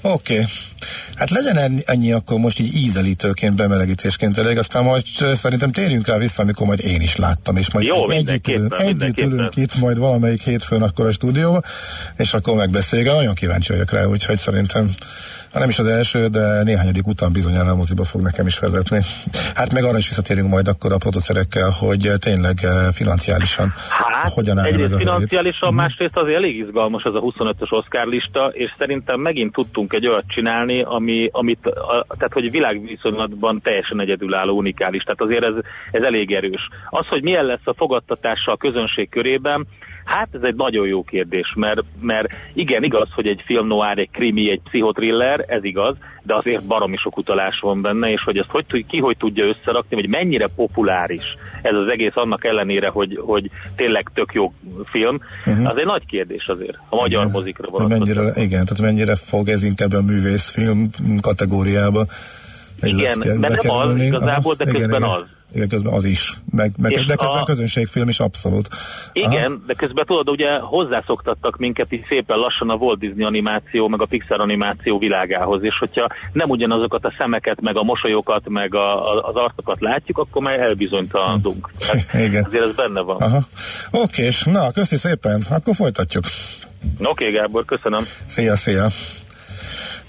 Oké. 0.00 0.32
Okay. 0.32 0.44
Hát 1.14 1.30
legyen 1.30 1.82
ennyi 1.84 2.12
akkor 2.12 2.38
most 2.38 2.60
így 2.60 2.74
ízelítőként, 2.74 3.56
bemelegítésként 3.56 4.38
elég, 4.38 4.58
aztán 4.58 4.84
majd 4.84 5.04
szerintem 5.34 5.72
térjünk 5.72 6.06
rá 6.06 6.18
vissza, 6.18 6.42
amikor 6.42 6.66
majd 6.66 6.80
én 6.80 7.00
is 7.00 7.16
láttam, 7.16 7.56
és 7.56 7.70
majd 7.72 7.86
Jó, 7.86 8.10
együtt, 8.10 8.48
ülünk, 8.48 8.74
együtt 8.78 9.20
ülünk 9.20 9.56
itt 9.56 9.78
majd 9.78 9.98
valamelyik 9.98 10.42
hétfőn 10.42 10.82
akkor 10.82 11.06
a 11.06 11.12
stúdióban, 11.12 11.64
és 12.16 12.34
akkor 12.34 12.56
megbeszélgetünk. 12.56 13.16
Nagyon 13.16 13.34
kíváncsi 13.34 13.72
vagyok 13.72 13.90
rá, 13.90 14.04
úgyhogy 14.04 14.36
szerintem 14.36 14.90
ha 15.56 15.62
nem 15.62 15.70
is 15.70 15.78
az 15.78 15.86
első, 15.86 16.26
de 16.26 16.62
néhányadik 16.62 17.06
után 17.06 17.32
bizonyára 17.32 17.70
a 17.70 17.76
moziba 17.76 18.04
fog 18.04 18.20
nekem 18.20 18.46
is 18.46 18.58
vezetni. 18.58 19.00
Hát 19.54 19.72
meg 19.72 19.84
arra 19.84 19.98
is 19.98 20.08
visszatérünk 20.08 20.48
majd 20.48 20.68
akkor 20.68 20.92
a 20.92 20.96
producerekkel, 20.96 21.70
hogy 21.70 22.12
tényleg 22.18 22.58
eh, 22.62 22.92
financiálisan 22.92 23.74
hát, 23.88 24.32
hogyan 24.32 24.58
áll 24.58 24.64
egyrészt 24.64 24.96
financiálisan, 24.96 25.68
uh-huh. 25.68 25.84
másrészt 25.84 26.16
azért 26.16 26.36
elég 26.36 26.56
izgalmas 26.56 27.02
az 27.02 27.14
a 27.14 27.20
25-ös 27.20 27.72
Oscar 27.72 28.06
lista, 28.06 28.46
és 28.46 28.74
szerintem 28.78 29.20
megint 29.20 29.52
tudtunk 29.52 29.92
egy 29.92 30.06
olyat 30.06 30.24
csinálni, 30.28 30.82
ami, 30.82 31.28
amit, 31.32 31.66
a, 31.66 32.06
tehát 32.08 32.32
hogy 32.32 32.50
világviszonylatban 32.50 33.60
teljesen 33.60 34.00
egyedülálló, 34.00 34.56
unikális, 34.56 35.02
tehát 35.02 35.20
azért 35.20 35.44
ez, 35.44 35.54
ez 35.90 36.02
elég 36.02 36.32
erős. 36.32 36.68
Az, 36.88 37.06
hogy 37.06 37.22
milyen 37.22 37.44
lesz 37.44 37.64
a 37.64 37.74
fogadtatása 37.74 38.52
a 38.52 38.56
közönség 38.56 39.08
körében, 39.08 39.66
Hát 40.06 40.28
ez 40.32 40.42
egy 40.42 40.54
nagyon 40.54 40.86
jó 40.86 41.02
kérdés, 41.02 41.52
mert, 41.56 41.80
mert 42.00 42.28
igen, 42.52 42.82
igaz, 42.82 43.08
hogy 43.14 43.26
egy 43.26 43.42
film 43.44 43.66
noir, 43.66 43.98
egy 43.98 44.10
krimi, 44.12 44.50
egy 44.50 44.60
pszichotriller, 44.64 45.44
ez 45.46 45.64
igaz, 45.64 45.96
de 46.22 46.34
azért 46.34 46.66
baromi 46.66 46.96
sok 46.96 47.16
utalás 47.16 47.58
van 47.60 47.82
benne, 47.82 48.10
és 48.10 48.22
hogy 48.22 48.38
ezt 48.38 48.50
hogy, 48.50 48.86
ki 48.86 48.98
hogy 48.98 49.16
tudja 49.16 49.44
összerakni, 49.44 49.96
hogy 49.96 50.08
mennyire 50.08 50.48
populáris 50.56 51.36
ez 51.62 51.74
az 51.74 51.88
egész 51.90 52.14
annak 52.14 52.44
ellenére, 52.44 52.88
hogy, 52.88 53.20
hogy 53.24 53.50
tényleg 53.76 54.10
tök 54.14 54.32
jó 54.32 54.52
film, 54.84 55.18
uh-huh. 55.46 55.68
az 55.68 55.78
egy 55.78 55.86
nagy 55.86 56.06
kérdés 56.06 56.46
azért, 56.46 56.78
a 56.88 56.96
magyar 56.96 57.20
igen. 57.20 57.32
mozikra 57.32 57.68
vonatkozóan. 57.68 58.16
Mennyire, 58.16 58.42
igen, 58.42 58.64
tehát 58.64 58.80
mennyire 58.80 59.16
fog 59.16 59.48
ez 59.48 59.62
inkább 59.62 59.92
a 59.92 60.02
művészfilm 60.02 60.90
kategóriába 61.20 62.04
igen, 62.82 63.38
mert 63.40 63.62
nem 63.62 63.72
az 63.72 63.96
igazából, 63.96 64.54
de 64.54 64.64
közben 64.64 64.88
igen, 64.88 65.02
az. 65.02 65.35
Igen, 65.56 65.68
közben 65.68 65.92
az 65.92 66.04
is. 66.04 66.32
Meg, 66.50 66.72
meg, 66.78 66.92
de 66.92 67.14
közben 67.14 67.40
a, 67.40 67.44
közönségfilm 67.44 68.08
is 68.08 68.20
abszolút. 68.20 68.68
Igen, 69.12 69.52
Aha. 69.52 69.60
de 69.66 69.74
közben 69.74 70.04
tudod, 70.06 70.28
ugye 70.28 70.58
hozzászoktattak 70.58 71.56
minket 71.56 71.92
is 71.92 72.00
szépen 72.08 72.36
lassan 72.36 72.70
a 72.70 72.74
Walt 72.74 72.98
Disney 72.98 73.24
animáció, 73.24 73.88
meg 73.88 74.00
a 74.00 74.06
Pixar 74.06 74.40
animáció 74.40 74.98
világához, 74.98 75.62
és 75.62 75.78
hogyha 75.78 76.08
nem 76.32 76.48
ugyanazokat 76.50 77.04
a 77.04 77.14
szemeket, 77.18 77.60
meg 77.60 77.76
a 77.76 77.82
mosolyokat, 77.82 78.48
meg 78.48 78.74
a, 78.74 79.12
a, 79.12 79.28
az 79.28 79.34
arcokat 79.34 79.80
látjuk, 79.80 80.18
akkor 80.18 80.42
már 80.42 80.60
elbizonytalanodunk. 80.60 81.70
Igen. 82.26 82.44
Azért 82.44 82.64
ez 82.64 82.74
benne 82.74 83.00
van. 83.00 83.16
Aha. 83.16 83.46
Oké, 83.90 84.22
és 84.22 84.42
na, 84.42 84.70
köszi 84.70 84.96
szépen, 84.96 85.44
akkor 85.50 85.74
folytatjuk. 85.74 86.24
Oké, 86.98 87.28
okay, 87.28 87.30
Gábor, 87.30 87.64
köszönöm. 87.64 88.06
Szia, 88.26 88.56
szia. 88.56 88.86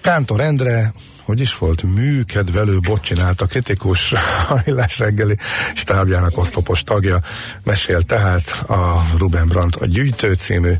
Kántor 0.02 0.40
Endre, 0.40 0.94
hogy 1.28 1.40
is 1.40 1.58
volt, 1.58 1.84
műkedvelő 1.84 2.80
bot 2.80 3.02
csinált 3.02 3.42
a 3.42 3.46
kritikus 3.46 4.14
hajlás 4.48 5.00
reggeli 5.00 5.38
stábjának 5.76 6.38
oszlopos 6.38 6.84
tagja. 6.84 7.20
Mesél 7.64 8.02
tehát 8.02 8.64
a 8.68 9.06
Ruben 9.18 9.48
Brandt 9.48 9.76
a 9.76 9.86
Gyűjtő 9.86 10.34
című 10.34 10.72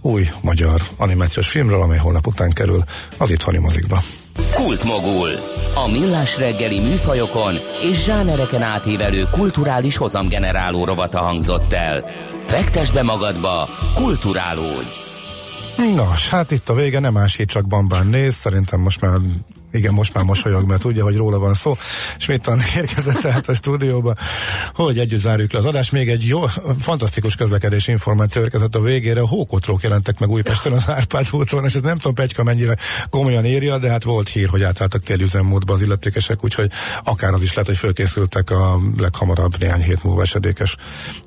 új 0.00 0.28
magyar 0.40 0.82
animációs 0.96 1.48
filmről, 1.48 1.82
amely 1.82 1.98
holnap 1.98 2.26
után 2.26 2.52
kerül 2.52 2.84
az 3.16 3.30
itthoni 3.30 3.58
mozikba. 3.58 4.02
Kultmogul. 4.54 5.30
A 5.74 5.90
millás 5.90 6.38
reggeli 6.38 6.80
műfajokon 6.80 7.54
és 7.82 8.04
zsánereken 8.04 8.62
átívelő 8.62 9.28
kulturális 9.30 9.96
hozamgeneráló 9.96 10.84
rovata 10.84 11.18
hangzott 11.18 11.72
el. 11.72 12.04
Fektes 12.46 12.90
be 12.90 13.02
magadba, 13.02 13.68
kulturálódj! 13.94 15.04
Nos, 15.94 16.28
hát 16.28 16.50
itt 16.50 16.68
a 16.68 16.74
vége, 16.74 17.00
nem 17.00 17.16
ásít, 17.16 17.48
csak 17.48 17.66
bambán 17.66 18.06
néz. 18.06 18.34
Szerintem 18.34 18.80
most 18.80 19.00
már 19.00 19.18
igen, 19.76 19.92
most 19.92 20.14
már 20.14 20.24
mosolyog, 20.24 20.68
mert 20.68 20.80
tudja, 20.80 21.04
hogy 21.04 21.16
róla 21.16 21.38
van 21.38 21.54
szó. 21.54 21.76
Smittan 22.18 22.60
érkezett 22.76 23.20
tehát 23.20 23.48
a 23.48 23.54
stúdióba, 23.54 24.14
hogy 24.74 24.98
együtt 24.98 25.20
zárjuk 25.20 25.52
le 25.52 25.58
az 25.58 25.64
adást. 25.64 25.92
Még 25.92 26.08
egy 26.08 26.24
jó, 26.26 26.46
fantasztikus 26.78 27.34
közlekedési 27.34 27.90
információ 27.90 28.42
érkezett 28.42 28.74
a 28.74 28.80
végére. 28.80 29.20
Hókotrók 29.20 29.82
jelentek 29.82 30.18
meg 30.18 30.30
Újpesten 30.30 30.72
az 30.72 30.88
Árpád 30.88 31.26
úton, 31.30 31.64
és 31.64 31.74
ez 31.74 31.82
nem 31.82 31.96
tudom, 31.96 32.14
Pegyka 32.14 32.42
mennyire 32.42 32.76
komolyan 33.10 33.44
írja, 33.44 33.78
de 33.78 33.90
hát 33.90 34.02
volt 34.02 34.28
hír, 34.28 34.48
hogy 34.48 34.62
átálltak 34.62 35.02
téli 35.02 35.22
üzemmódba 35.22 35.72
az 35.72 35.82
illetékesek, 35.82 36.44
úgyhogy 36.44 36.70
akár 37.04 37.32
az 37.32 37.42
is 37.42 37.50
lehet, 37.50 37.66
hogy 37.66 37.76
fölkészültek 37.76 38.50
a 38.50 38.80
leghamarabb 38.96 39.58
néhány 39.58 39.82
hét 39.82 40.02
múlva 40.02 40.22
esedékes 40.22 40.76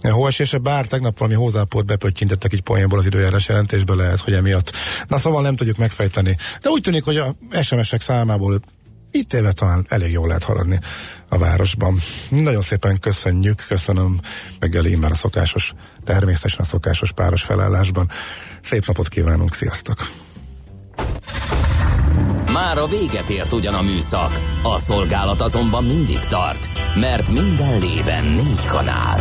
hóesése, 0.01 0.57
bár 0.57 0.85
tegnap 0.85 1.17
valami 1.17 1.37
hozzáport 1.37 1.85
bepöttyintettek 1.85 2.53
így 2.53 2.61
poénból 2.61 2.99
az 2.99 3.05
időjárás 3.05 3.47
jelentésbe, 3.47 3.95
lehet, 3.95 4.19
hogy 4.19 4.33
emiatt. 4.33 4.71
Na 5.07 5.17
szóval 5.17 5.41
nem 5.41 5.55
tudjuk 5.55 5.77
megfejteni. 5.77 6.37
De 6.61 6.69
úgy 6.69 6.81
tűnik, 6.81 7.03
hogy 7.03 7.17
a 7.17 7.35
SMS-ek 7.61 8.01
számában 8.01 8.38
igazából 8.39 8.59
itt 9.11 9.33
éve 9.33 9.51
talán 9.51 9.85
elég 9.89 10.11
jól 10.11 10.27
lehet 10.27 10.43
haladni 10.43 10.79
a 11.29 11.37
városban. 11.37 11.99
Nagyon 12.29 12.61
szépen 12.61 12.99
köszönjük, 12.99 13.65
köszönöm 13.67 14.19
reggeli 14.59 14.95
már 14.95 15.11
a 15.11 15.15
szokásos, 15.15 15.73
természetesen 16.03 16.59
a 16.59 16.63
szokásos 16.63 17.11
páros 17.11 17.41
felállásban. 17.41 18.09
Szép 18.61 18.85
napot 18.85 19.07
kívánunk, 19.07 19.53
sziasztok! 19.53 19.97
Már 22.51 22.77
a 22.77 22.87
véget 22.87 23.29
ért 23.29 23.53
ugyan 23.53 23.73
a 23.73 23.81
műszak, 23.81 24.39
a 24.63 24.79
szolgálat 24.79 25.41
azonban 25.41 25.83
mindig 25.83 26.19
tart, 26.19 26.69
mert 26.95 27.31
minden 27.31 27.79
lében 27.79 28.25
négy 28.25 28.65
kanál. 28.65 29.19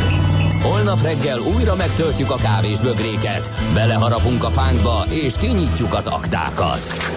Holnap 0.62 1.02
reggel 1.02 1.38
újra 1.38 1.76
megtöltjük 1.76 2.30
a 2.30 2.36
kávés 2.36 2.80
bögréket, 2.80 3.50
beleharapunk 3.74 4.44
a 4.44 4.50
fánkba 4.50 5.04
és 5.10 5.34
kinyitjuk 5.36 5.94
az 5.94 6.06
aktákat. 6.06 7.16